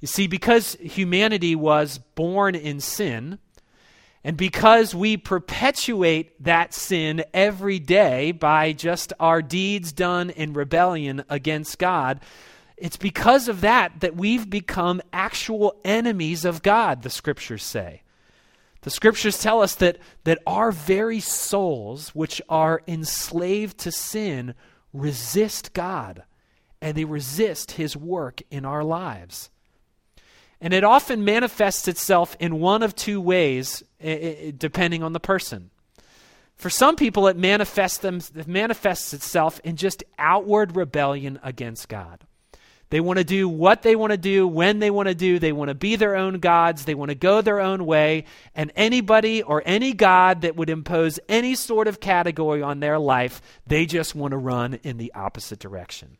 You 0.00 0.08
see, 0.08 0.26
because 0.26 0.74
humanity 0.74 1.56
was 1.56 1.98
born 1.98 2.54
in 2.54 2.80
sin, 2.80 3.38
and 4.24 4.36
because 4.36 4.94
we 4.94 5.16
perpetuate 5.16 6.42
that 6.42 6.74
sin 6.74 7.24
every 7.32 7.78
day 7.78 8.32
by 8.32 8.72
just 8.72 9.12
our 9.18 9.42
deeds 9.42 9.92
done 9.92 10.30
in 10.30 10.52
rebellion 10.52 11.24
against 11.28 11.78
God, 11.78 12.20
it's 12.80 12.96
because 12.96 13.48
of 13.48 13.60
that 13.62 14.00
that 14.00 14.16
we've 14.16 14.48
become 14.48 15.00
actual 15.12 15.78
enemies 15.84 16.44
of 16.44 16.62
God, 16.62 17.02
the 17.02 17.10
scriptures 17.10 17.62
say. 17.62 18.02
The 18.82 18.90
scriptures 18.90 19.40
tell 19.40 19.60
us 19.62 19.74
that, 19.76 19.98
that 20.24 20.38
our 20.46 20.70
very 20.70 21.20
souls, 21.20 22.10
which 22.14 22.40
are 22.48 22.82
enslaved 22.86 23.78
to 23.78 23.92
sin, 23.92 24.54
resist 24.92 25.72
God 25.72 26.22
and 26.80 26.96
they 26.96 27.04
resist 27.04 27.72
his 27.72 27.96
work 27.96 28.42
in 28.50 28.64
our 28.64 28.84
lives. 28.84 29.50
And 30.60 30.72
it 30.72 30.84
often 30.84 31.24
manifests 31.24 31.88
itself 31.88 32.36
in 32.40 32.60
one 32.60 32.82
of 32.82 32.94
two 32.94 33.20
ways, 33.20 33.82
depending 34.00 35.02
on 35.02 35.12
the 35.12 35.20
person. 35.20 35.70
For 36.56 36.70
some 36.70 36.96
people, 36.96 37.28
it 37.28 37.36
manifests, 37.36 37.98
them, 37.98 38.20
it 38.34 38.48
manifests 38.48 39.14
itself 39.14 39.60
in 39.62 39.76
just 39.76 40.02
outward 40.18 40.74
rebellion 40.74 41.38
against 41.42 41.88
God. 41.88 42.24
They 42.90 43.00
want 43.00 43.18
to 43.18 43.24
do 43.24 43.48
what 43.48 43.82
they 43.82 43.94
want 43.96 44.12
to 44.12 44.16
do 44.16 44.48
when 44.48 44.78
they 44.78 44.90
want 44.90 45.08
to 45.08 45.14
do. 45.14 45.38
They 45.38 45.52
want 45.52 45.68
to 45.68 45.74
be 45.74 45.96
their 45.96 46.16
own 46.16 46.38
gods. 46.38 46.84
They 46.84 46.94
want 46.94 47.10
to 47.10 47.14
go 47.14 47.42
their 47.42 47.60
own 47.60 47.84
way. 47.84 48.24
And 48.54 48.72
anybody 48.76 49.42
or 49.42 49.62
any 49.66 49.92
God 49.92 50.40
that 50.40 50.56
would 50.56 50.70
impose 50.70 51.20
any 51.28 51.54
sort 51.54 51.86
of 51.86 52.00
category 52.00 52.62
on 52.62 52.80
their 52.80 52.98
life, 52.98 53.42
they 53.66 53.84
just 53.84 54.14
want 54.14 54.32
to 54.32 54.38
run 54.38 54.74
in 54.82 54.96
the 54.96 55.12
opposite 55.14 55.58
direction. 55.58 56.16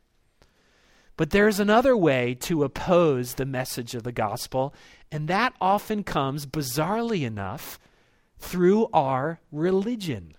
But 1.17 1.31
there's 1.31 1.59
another 1.59 1.97
way 1.97 2.35
to 2.43 2.63
oppose 2.63 3.35
the 3.35 3.47
message 3.47 3.95
of 3.95 4.05
the 4.05 4.13
gospel, 4.13 4.73
and 5.11 5.27
that 5.27 5.53
often 5.61 6.05
comes, 6.05 6.47
bizarrely 6.47 7.27
enough, 7.27 7.81
through 8.39 8.89
our 8.93 9.41
religion. 9.51 10.37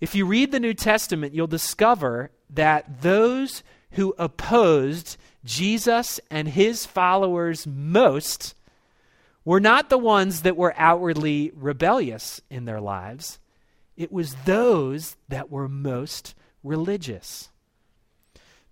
If 0.00 0.14
you 0.14 0.24
read 0.24 0.50
the 0.50 0.60
New 0.60 0.72
Testament, 0.72 1.34
you'll 1.34 1.46
discover 1.46 2.30
that 2.48 3.02
those 3.02 3.62
who 3.92 4.14
opposed 4.18 5.16
Jesus 5.44 6.20
and 6.30 6.48
his 6.48 6.86
followers 6.86 7.66
most 7.66 8.54
were 9.44 9.60
not 9.60 9.88
the 9.88 9.98
ones 9.98 10.42
that 10.42 10.56
were 10.56 10.74
outwardly 10.76 11.52
rebellious 11.54 12.40
in 12.50 12.66
their 12.66 12.80
lives, 12.80 13.38
it 13.96 14.12
was 14.12 14.36
those 14.44 15.16
that 15.28 15.50
were 15.50 15.68
most 15.68 16.34
religious. 16.62 17.48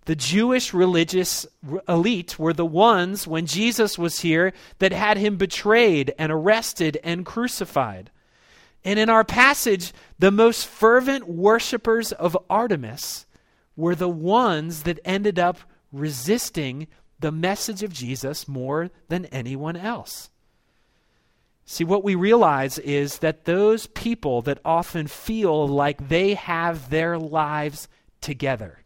The 0.05 0.15
Jewish 0.15 0.73
religious 0.73 1.45
elite 1.89 2.39
were 2.39 2.53
the 2.53 2.65
ones, 2.65 3.27
when 3.27 3.45
Jesus 3.45 3.97
was 3.97 4.21
here, 4.21 4.53
that 4.79 4.93
had 4.93 5.17
him 5.17 5.35
betrayed 5.35 6.13
and 6.17 6.31
arrested 6.31 6.97
and 7.03 7.25
crucified. 7.25 8.09
And 8.85 8.97
in 8.97 9.09
our 9.09 9.25
passage, 9.25 9.91
the 10.17 10.31
most 10.31 10.65
fervent 10.65 11.27
worshippers 11.27 12.13
of 12.13 12.37
Artemis 12.49 13.25
were 13.77 13.95
the 13.95 14.09
ones 14.09 14.83
that 14.83 14.99
ended 15.05 15.39
up 15.39 15.59
resisting 15.93 16.87
the 17.19 17.31
message 17.31 17.83
of 17.83 17.93
Jesus 17.93 18.47
more 18.47 18.91
than 19.07 19.25
anyone 19.27 19.77
else. 19.77 20.29
See, 21.65 21.83
what 21.83 22.03
we 22.03 22.15
realize 22.15 22.79
is 22.79 23.19
that 23.19 23.45
those 23.45 23.87
people 23.87 24.41
that 24.43 24.59
often 24.63 25.07
feel 25.07 25.67
like 25.67 26.09
they 26.09 26.33
have 26.33 26.89
their 26.89 27.17
lives 27.17 27.87
together, 28.21 28.83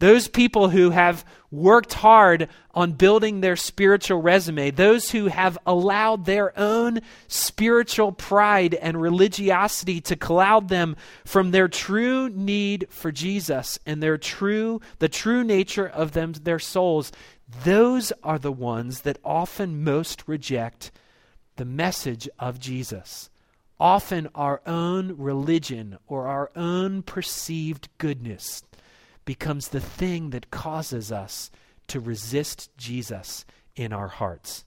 those 0.00 0.28
people 0.28 0.68
who 0.68 0.90
have 0.90 1.24
worked 1.50 1.94
hard 1.94 2.48
on 2.74 2.92
building 2.92 3.40
their 3.40 3.56
spiritual 3.56 4.20
resume, 4.20 4.70
those 4.70 5.10
who 5.10 5.26
have 5.26 5.56
allowed 5.66 6.24
their 6.24 6.58
own 6.58 7.00
spiritual 7.28 8.10
pride 8.10 8.74
and 8.74 9.00
religiosity 9.00 10.00
to 10.00 10.16
cloud 10.16 10.68
them 10.68 10.96
from 11.24 11.52
their 11.52 11.68
true 11.68 12.28
need 12.28 12.86
for 12.90 13.12
Jesus 13.12 13.78
and 13.86 14.02
their 14.02 14.18
true 14.18 14.80
the 14.98 15.08
true 15.08 15.44
nature 15.44 15.86
of 15.86 16.12
them 16.12 16.32
their 16.32 16.58
souls, 16.58 17.12
those 17.64 18.12
are 18.22 18.38
the 18.38 18.52
ones 18.52 19.02
that 19.02 19.18
often 19.24 19.84
most 19.84 20.26
reject 20.26 20.90
the 21.56 21.64
message 21.64 22.28
of 22.38 22.58
Jesus. 22.58 23.30
Often 23.78 24.28
our 24.34 24.60
own 24.66 25.14
religion 25.16 25.98
or 26.08 26.26
our 26.26 26.50
own 26.56 27.02
perceived 27.02 27.88
goodness 27.98 28.62
becomes 29.24 29.68
the 29.68 29.80
thing 29.80 30.30
that 30.30 30.50
causes 30.50 31.10
us 31.10 31.50
to 31.88 32.00
resist 32.00 32.70
Jesus 32.76 33.44
in 33.76 33.92
our 33.92 34.08
hearts. 34.08 34.64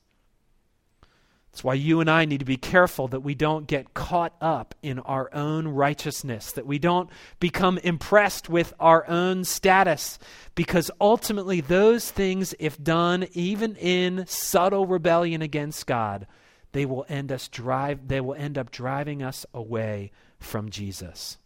That's 1.52 1.64
why 1.64 1.74
you 1.74 2.02
and 2.02 2.10
I 2.10 2.26
need 2.26 2.42
to 2.42 2.46
be 2.46 2.58
careful 2.58 3.08
that 3.08 3.22
we 3.22 3.34
don't 3.34 3.66
get 3.66 3.96
caught 3.96 4.36
up 4.40 4.76
in 4.84 5.00
our 5.00 5.34
own 5.34 5.68
righteousness, 5.68 6.52
that 6.52 6.68
we 6.68 6.78
don't 6.78 7.10
become 7.40 7.80
impressed 7.80 8.48
with 8.48 8.76
our 8.80 9.08
own 9.08 9.44
status, 9.44 10.20
because 10.54 10.92
ultimately, 11.02 11.62
those 11.62 12.12
things, 12.12 12.54
if 12.60 12.82
done 12.84 13.28
even 13.34 13.76
in 13.78 14.26
subtle 14.28 14.86
rebellion 14.86 15.42
against 15.42 15.88
God, 15.88 16.28
they 16.74 16.86
will 16.86 17.08
end 17.10 17.32
us 17.32 17.48
drive 17.48 18.08
they 18.08 18.22
will 18.22 18.36
end 18.36 18.56
up 18.56 18.70
driving 18.70 19.24
us 19.24 19.44
away 19.52 20.12
from 20.38 20.70
Jesus. 20.70 21.40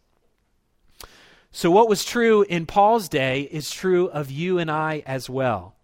So, 1.54 1.70
what 1.70 1.88
was 1.88 2.04
true 2.04 2.42
in 2.48 2.64
Paul's 2.64 3.10
day 3.10 3.42
is 3.42 3.70
true 3.70 4.08
of 4.08 4.30
you 4.30 4.58
and 4.58 4.70
I 4.70 5.02
as 5.04 5.28
well. 5.28 5.74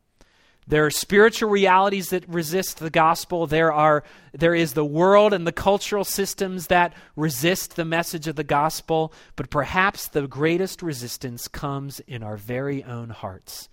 There 0.66 0.84
are 0.84 0.90
spiritual 0.90 1.50
realities 1.50 2.08
that 2.08 2.28
resist 2.28 2.78
the 2.78 2.90
gospel. 2.90 3.46
There, 3.46 3.72
are, 3.72 4.02
there 4.32 4.54
is 4.54 4.72
the 4.72 4.84
world 4.84 5.32
and 5.32 5.46
the 5.46 5.52
cultural 5.52 6.04
systems 6.04 6.66
that 6.66 6.94
resist 7.16 7.76
the 7.76 7.86
message 7.86 8.26
of 8.26 8.36
the 8.36 8.44
gospel. 8.44 9.12
But 9.36 9.50
perhaps 9.50 10.08
the 10.08 10.26
greatest 10.26 10.82
resistance 10.82 11.48
comes 11.48 12.00
in 12.00 12.22
our 12.22 12.36
very 12.36 12.82
own 12.84 13.10
hearts, 13.10 13.68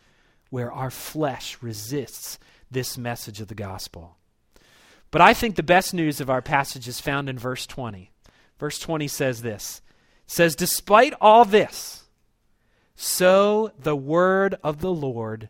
where 0.50 0.72
our 0.72 0.92
flesh 0.92 1.58
resists 1.62 2.40
this 2.72 2.98
message 2.98 3.42
of 3.42 3.50
the 3.50 3.56
gospel. 3.56 4.18
But 5.12 5.22
I 5.22 5.34
think 5.34 5.56
the 5.56 5.64
best 5.64 5.94
news 5.94 6.22
of 6.22 6.30
our 6.30 6.42
passage 6.42 6.88
is 6.88 7.02
found 7.02 7.30
in 7.30 7.38
verse 7.38 7.66
20. 7.66 8.12
Verse 8.58 8.80
20 8.80 9.08
says 9.08 9.42
this 9.42 9.82
says, 10.28 10.56
Despite 10.56 11.14
all 11.22 11.46
this, 11.46 12.04
so 12.96 13.72
the 13.78 13.96
word 13.96 14.56
of 14.64 14.82
the 14.82 14.92
Lord 14.92 15.50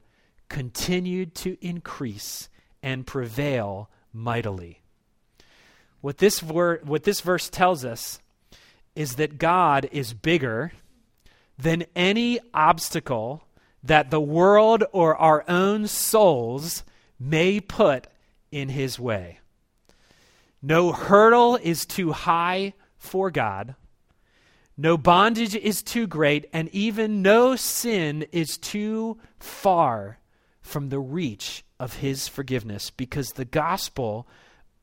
continued 0.50 1.36
to 1.36 1.58
increase 1.66 2.50
and 2.82 3.06
prevail 3.06 3.90
mightily. 4.14 4.82
What 6.02 6.20
this, 6.20 6.42
what 6.44 7.04
this 7.04 7.22
verse 7.22 7.50
tells 7.50 7.84
us 7.84 8.20
is 8.96 9.16
that 9.16 9.38
God 9.38 9.90
is 9.92 10.14
bigger 10.14 10.72
than 11.58 11.86
any 11.96 12.40
obstacle 12.54 13.44
that 13.84 14.10
the 14.10 14.22
world 14.22 14.84
or 14.92 15.16
our 15.16 15.44
own 15.48 15.88
souls 15.88 16.84
may 17.20 17.60
put 17.60 18.08
in 18.52 18.70
his 18.70 19.00
way. 19.00 19.40
No 20.62 20.92
hurdle 20.92 21.58
is 21.58 21.86
too 21.86 22.12
high 22.12 22.74
for 22.98 23.30
God. 23.30 23.76
No 24.78 24.98
bondage 24.98 25.56
is 25.56 25.82
too 25.82 26.06
great, 26.06 26.48
and 26.52 26.68
even 26.70 27.22
no 27.22 27.56
sin 27.56 28.26
is 28.32 28.58
too 28.58 29.18
far 29.40 30.20
from 30.62 30.90
the 30.90 31.00
reach 31.00 31.64
of 31.80 31.98
his 31.98 32.28
forgiveness 32.28 32.90
because 32.90 33.34
the 33.34 33.46
gospel 33.46 34.28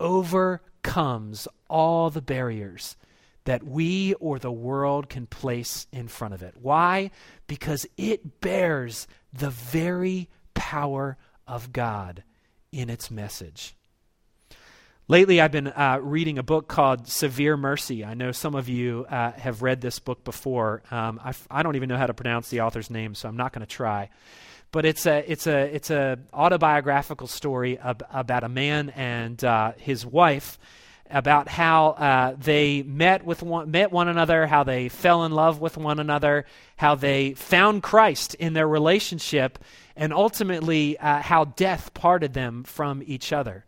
overcomes 0.00 1.46
all 1.68 2.08
the 2.08 2.22
barriers 2.22 2.96
that 3.44 3.64
we 3.64 4.14
or 4.14 4.38
the 4.38 4.52
world 4.52 5.08
can 5.08 5.26
place 5.26 5.86
in 5.92 6.08
front 6.08 6.32
of 6.32 6.42
it. 6.42 6.54
Why? 6.60 7.10
Because 7.46 7.86
it 7.96 8.40
bears 8.40 9.06
the 9.32 9.50
very 9.50 10.30
power 10.54 11.18
of 11.46 11.72
God 11.72 12.22
in 12.70 12.88
its 12.88 13.10
message. 13.10 13.74
Lately, 15.12 15.42
I've 15.42 15.52
been 15.52 15.66
uh, 15.66 15.98
reading 16.00 16.38
a 16.38 16.42
book 16.42 16.68
called 16.68 17.06
Severe 17.06 17.54
Mercy. 17.58 18.02
I 18.02 18.14
know 18.14 18.32
some 18.32 18.54
of 18.54 18.70
you 18.70 19.04
uh, 19.10 19.32
have 19.32 19.60
read 19.60 19.82
this 19.82 19.98
book 19.98 20.24
before. 20.24 20.82
Um, 20.90 21.20
I 21.22 21.28
f- 21.28 21.46
I 21.50 21.62
don't 21.62 21.76
even 21.76 21.90
know 21.90 21.98
how 21.98 22.06
to 22.06 22.14
pronounce 22.14 22.48
the 22.48 22.62
author's 22.62 22.88
name, 22.88 23.14
so 23.14 23.28
I'm 23.28 23.36
not 23.36 23.52
going 23.52 23.60
to 23.60 23.70
try. 23.70 24.08
But 24.70 24.86
it's 24.86 25.04
a 25.04 25.22
it's 25.30 25.46
a 25.46 25.64
it's 25.74 25.90
a 25.90 26.18
autobiographical 26.32 27.26
story 27.26 27.78
ab- 27.78 28.06
about 28.10 28.42
a 28.42 28.48
man 28.48 28.88
and 28.88 29.44
uh, 29.44 29.72
his 29.76 30.06
wife, 30.06 30.58
about 31.10 31.46
how 31.46 31.88
uh, 31.88 32.34
they 32.38 32.82
met 32.82 33.22
with 33.22 33.42
one, 33.42 33.70
met 33.70 33.92
one 33.92 34.08
another, 34.08 34.46
how 34.46 34.64
they 34.64 34.88
fell 34.88 35.26
in 35.26 35.32
love 35.32 35.60
with 35.60 35.76
one 35.76 36.00
another, 36.00 36.46
how 36.78 36.94
they 36.94 37.34
found 37.34 37.82
Christ 37.82 38.34
in 38.36 38.54
their 38.54 38.66
relationship, 38.66 39.58
and 39.94 40.14
ultimately 40.14 40.96
uh, 40.96 41.20
how 41.20 41.44
death 41.44 41.92
parted 41.92 42.32
them 42.32 42.64
from 42.64 43.02
each 43.04 43.30
other. 43.30 43.66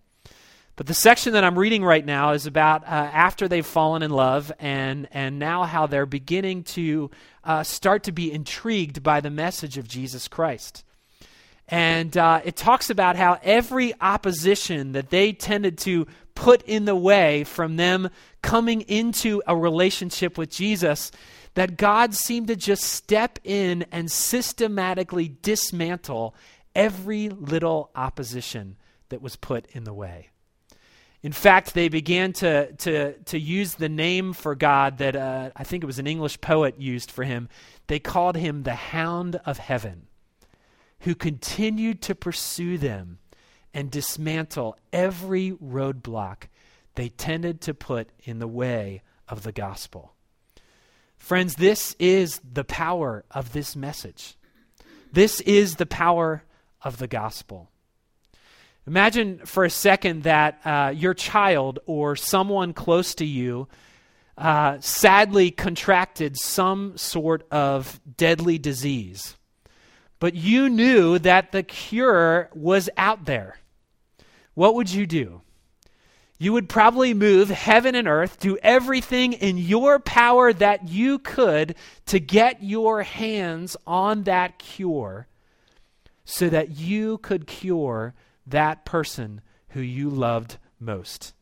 But 0.76 0.86
the 0.86 0.94
section 0.94 1.34
that 1.34 1.44
I'm 1.44 1.58
reading 1.58 1.84
right 1.84 2.04
now 2.04 2.32
is 2.32 2.46
about 2.46 2.82
uh, 2.82 2.86
after 2.86 3.46
they've 3.46 3.64
fallen 3.64 4.02
in 4.02 4.10
love 4.10 4.50
and, 4.58 5.06
and 5.12 5.38
now 5.38 5.62
how 5.62 5.86
they're 5.86 6.04
beginning 6.04 6.64
to 6.64 7.12
uh, 7.44 7.62
start 7.62 8.04
to 8.04 8.12
be 8.12 8.32
intrigued 8.32 9.02
by 9.02 9.20
the 9.20 9.30
message 9.30 9.78
of 9.78 9.86
Jesus 9.86 10.26
Christ. 10.26 10.84
And 11.68 12.16
uh, 12.16 12.40
it 12.44 12.56
talks 12.56 12.90
about 12.90 13.14
how 13.14 13.38
every 13.42 13.94
opposition 14.00 14.92
that 14.92 15.10
they 15.10 15.32
tended 15.32 15.78
to 15.78 16.08
put 16.34 16.62
in 16.62 16.86
the 16.86 16.96
way 16.96 17.44
from 17.44 17.76
them 17.76 18.10
coming 18.42 18.80
into 18.82 19.42
a 19.46 19.56
relationship 19.56 20.36
with 20.36 20.50
Jesus, 20.50 21.12
that 21.54 21.76
God 21.76 22.14
seemed 22.14 22.48
to 22.48 22.56
just 22.56 22.82
step 22.82 23.38
in 23.44 23.86
and 23.92 24.10
systematically 24.10 25.28
dismantle 25.40 26.34
every 26.74 27.28
little 27.28 27.90
opposition 27.94 28.76
that 29.10 29.22
was 29.22 29.36
put 29.36 29.66
in 29.70 29.84
the 29.84 29.94
way. 29.94 30.30
In 31.24 31.32
fact, 31.32 31.72
they 31.72 31.88
began 31.88 32.34
to, 32.34 32.70
to, 32.74 33.14
to 33.14 33.38
use 33.38 33.76
the 33.76 33.88
name 33.88 34.34
for 34.34 34.54
God 34.54 34.98
that 34.98 35.16
uh, 35.16 35.52
I 35.56 35.64
think 35.64 35.82
it 35.82 35.86
was 35.86 35.98
an 35.98 36.06
English 36.06 36.38
poet 36.42 36.78
used 36.78 37.10
for 37.10 37.24
him. 37.24 37.48
They 37.86 37.98
called 37.98 38.36
him 38.36 38.62
the 38.62 38.74
Hound 38.74 39.40
of 39.46 39.56
Heaven, 39.56 40.06
who 41.00 41.14
continued 41.14 42.02
to 42.02 42.14
pursue 42.14 42.76
them 42.76 43.20
and 43.72 43.90
dismantle 43.90 44.76
every 44.92 45.52
roadblock 45.52 46.48
they 46.94 47.08
tended 47.08 47.62
to 47.62 47.72
put 47.72 48.10
in 48.24 48.38
the 48.38 48.46
way 48.46 49.00
of 49.26 49.44
the 49.44 49.52
gospel. 49.52 50.12
Friends, 51.16 51.54
this 51.54 51.96
is 51.98 52.38
the 52.52 52.64
power 52.64 53.24
of 53.30 53.54
this 53.54 53.74
message. 53.74 54.36
This 55.10 55.40
is 55.40 55.76
the 55.76 55.86
power 55.86 56.44
of 56.82 56.98
the 56.98 57.08
gospel. 57.08 57.70
Imagine 58.86 59.38
for 59.46 59.64
a 59.64 59.70
second 59.70 60.24
that 60.24 60.60
uh, 60.64 60.92
your 60.94 61.14
child 61.14 61.78
or 61.86 62.16
someone 62.16 62.74
close 62.74 63.14
to 63.14 63.24
you 63.24 63.66
uh, 64.36 64.78
sadly 64.80 65.50
contracted 65.50 66.36
some 66.36 66.96
sort 66.98 67.46
of 67.50 68.00
deadly 68.16 68.58
disease, 68.58 69.36
but 70.18 70.34
you 70.34 70.68
knew 70.68 71.18
that 71.18 71.52
the 71.52 71.62
cure 71.62 72.50
was 72.54 72.90
out 72.96 73.24
there. 73.24 73.58
What 74.54 74.74
would 74.74 74.92
you 74.92 75.06
do? 75.06 75.40
You 76.38 76.52
would 76.52 76.68
probably 76.68 77.14
move 77.14 77.48
heaven 77.48 77.94
and 77.94 78.08
earth, 78.08 78.38
do 78.38 78.58
everything 78.58 79.32
in 79.32 79.56
your 79.56 79.98
power 79.98 80.52
that 80.52 80.88
you 80.88 81.20
could 81.20 81.76
to 82.06 82.20
get 82.20 82.62
your 82.62 83.02
hands 83.02 83.76
on 83.86 84.24
that 84.24 84.58
cure 84.58 85.26
so 86.24 86.48
that 86.48 86.70
you 86.70 87.18
could 87.18 87.46
cure 87.46 88.14
that 88.46 88.84
person 88.84 89.40
who 89.68 89.80
you 89.80 90.10
loved 90.10 90.58
most. 90.78 91.34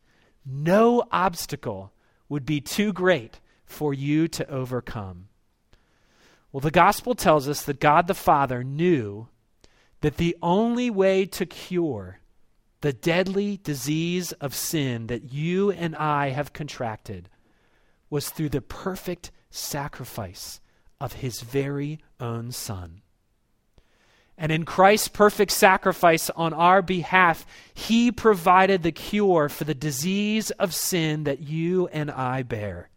No 0.44 1.04
obstacle 1.10 1.92
would 2.28 2.46
be 2.46 2.60
too 2.60 2.92
great 2.92 3.40
for 3.64 3.92
you 3.94 4.28
to 4.28 4.48
overcome. 4.48 5.28
Well, 6.50 6.60
the 6.60 6.70
gospel 6.70 7.14
tells 7.14 7.48
us 7.48 7.62
that 7.62 7.80
God 7.80 8.06
the 8.06 8.14
Father 8.14 8.62
knew 8.62 9.28
that 10.02 10.16
the 10.16 10.36
only 10.42 10.90
way 10.90 11.24
to 11.26 11.46
cure 11.46 12.18
the 12.82 12.92
deadly 12.92 13.60
disease 13.62 14.32
of 14.32 14.54
sin 14.54 15.06
that 15.06 15.32
you 15.32 15.70
and 15.70 15.94
I 15.96 16.30
have 16.30 16.52
contracted 16.52 17.28
was 18.10 18.28
through 18.28 18.50
the 18.50 18.60
perfect 18.60 19.30
sacrifice 19.50 20.60
of 21.00 21.14
his 21.14 21.40
very 21.40 22.00
own 22.20 22.50
Son. 22.50 23.02
And 24.38 24.50
in 24.50 24.64
Christ's 24.64 25.08
perfect 25.08 25.52
sacrifice 25.52 26.30
on 26.30 26.52
our 26.52 26.82
behalf, 26.82 27.46
he 27.74 28.10
provided 28.10 28.82
the 28.82 28.92
cure 28.92 29.48
for 29.48 29.64
the 29.64 29.74
disease 29.74 30.50
of 30.52 30.74
sin 30.74 31.24
that 31.24 31.40
you 31.40 31.86
and 31.88 32.10
I 32.10 32.42
bear. 32.42 32.88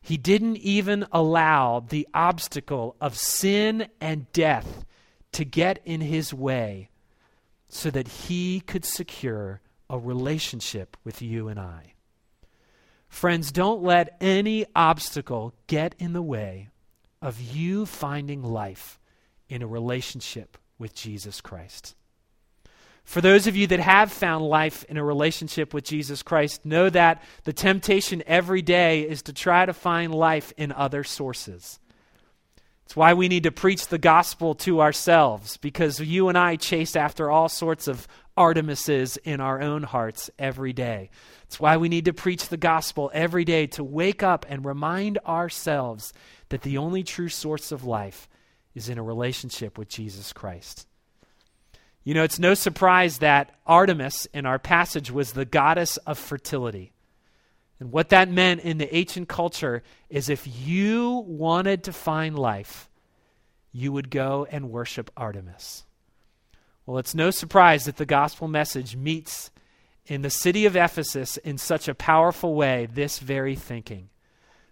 He 0.00 0.16
didn't 0.16 0.56
even 0.58 1.06
allow 1.12 1.80
the 1.80 2.08
obstacle 2.14 2.96
of 3.00 3.16
sin 3.16 3.88
and 4.00 4.30
death 4.32 4.84
to 5.32 5.44
get 5.44 5.80
in 5.84 6.00
his 6.00 6.32
way 6.32 6.90
so 7.68 7.90
that 7.90 8.08
he 8.08 8.60
could 8.60 8.84
secure 8.84 9.60
a 9.90 9.98
relationship 9.98 10.96
with 11.04 11.22
you 11.22 11.48
and 11.48 11.60
I. 11.60 11.92
Friends, 13.08 13.52
don't 13.52 13.82
let 13.82 14.16
any 14.20 14.66
obstacle 14.74 15.54
get 15.66 15.94
in 15.98 16.12
the 16.12 16.22
way 16.22 16.68
of 17.20 17.40
you 17.40 17.86
finding 17.86 18.42
life 18.42 18.97
in 19.48 19.62
a 19.62 19.66
relationship 19.66 20.58
with 20.78 20.94
Jesus 20.94 21.40
Christ. 21.40 21.94
For 23.04 23.22
those 23.22 23.46
of 23.46 23.56
you 23.56 23.66
that 23.68 23.80
have 23.80 24.12
found 24.12 24.44
life 24.44 24.84
in 24.84 24.98
a 24.98 25.04
relationship 25.04 25.72
with 25.72 25.84
Jesus 25.84 26.22
Christ, 26.22 26.66
know 26.66 26.90
that 26.90 27.22
the 27.44 27.54
temptation 27.54 28.22
every 28.26 28.60
day 28.60 29.00
is 29.00 29.22
to 29.22 29.32
try 29.32 29.64
to 29.64 29.72
find 29.72 30.14
life 30.14 30.52
in 30.58 30.72
other 30.72 31.04
sources. 31.04 31.78
It's 32.84 32.94
why 32.96 33.14
we 33.14 33.28
need 33.28 33.44
to 33.44 33.50
preach 33.50 33.88
the 33.88 33.98
gospel 33.98 34.54
to 34.56 34.82
ourselves 34.82 35.56
because 35.56 36.00
you 36.00 36.28
and 36.28 36.36
I 36.36 36.56
chase 36.56 36.96
after 36.96 37.30
all 37.30 37.48
sorts 37.48 37.88
of 37.88 38.06
Artemises 38.36 39.18
in 39.24 39.40
our 39.40 39.60
own 39.60 39.82
hearts 39.82 40.30
every 40.38 40.72
day. 40.72 41.10
It's 41.44 41.58
why 41.58 41.78
we 41.78 41.88
need 41.88 42.04
to 42.04 42.12
preach 42.12 42.48
the 42.48 42.56
gospel 42.56 43.10
every 43.12 43.44
day 43.44 43.66
to 43.68 43.82
wake 43.82 44.22
up 44.22 44.44
and 44.48 44.64
remind 44.64 45.18
ourselves 45.26 46.12
that 46.50 46.60
the 46.60 46.78
only 46.78 47.02
true 47.02 47.28
source 47.28 47.72
of 47.72 47.84
life 47.84 48.28
is 48.74 48.88
in 48.88 48.98
a 48.98 49.02
relationship 49.02 49.78
with 49.78 49.88
Jesus 49.88 50.32
Christ. 50.32 50.86
You 52.04 52.14
know, 52.14 52.22
it's 52.22 52.38
no 52.38 52.54
surprise 52.54 53.18
that 53.18 53.54
Artemis 53.66 54.26
in 54.32 54.46
our 54.46 54.58
passage 54.58 55.10
was 55.10 55.32
the 55.32 55.44
goddess 55.44 55.96
of 55.98 56.18
fertility. 56.18 56.92
And 57.80 57.92
what 57.92 58.08
that 58.08 58.30
meant 58.30 58.62
in 58.62 58.78
the 58.78 58.94
ancient 58.94 59.28
culture 59.28 59.82
is 60.08 60.28
if 60.28 60.46
you 60.46 61.24
wanted 61.26 61.84
to 61.84 61.92
find 61.92 62.38
life, 62.38 62.88
you 63.72 63.92
would 63.92 64.10
go 64.10 64.46
and 64.50 64.70
worship 64.70 65.10
Artemis. 65.16 65.84
Well, 66.86 66.98
it's 66.98 67.14
no 67.14 67.30
surprise 67.30 67.84
that 67.84 67.98
the 67.98 68.06
gospel 68.06 68.48
message 68.48 68.96
meets 68.96 69.50
in 70.06 70.22
the 70.22 70.30
city 70.30 70.64
of 70.64 70.74
Ephesus 70.74 71.36
in 71.36 71.58
such 71.58 71.86
a 71.86 71.94
powerful 71.94 72.54
way 72.54 72.88
this 72.90 73.18
very 73.18 73.54
thinking. 73.54 74.08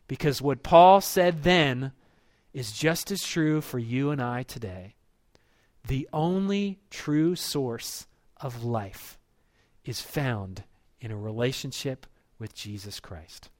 Because 0.09 0.40
what 0.40 0.62
Paul 0.62 1.00
said 1.00 1.42
then 1.42 1.92
is 2.57 2.73
just 2.73 3.11
as 3.11 3.23
true 3.23 3.61
for 3.61 3.79
you 3.79 4.11
and 4.11 4.19
I 4.19 4.42
today. 4.42 4.95
The 5.88 6.09
only 6.11 6.79
true 6.88 7.37
source 7.37 8.07
of 8.38 8.64
life 8.64 9.19
is 9.85 10.01
found 10.01 10.64
in 10.99 11.11
a 11.11 11.19
relationship 11.19 12.07
with 12.38 12.55
Jesus 12.55 12.99
Christ. 12.99 13.51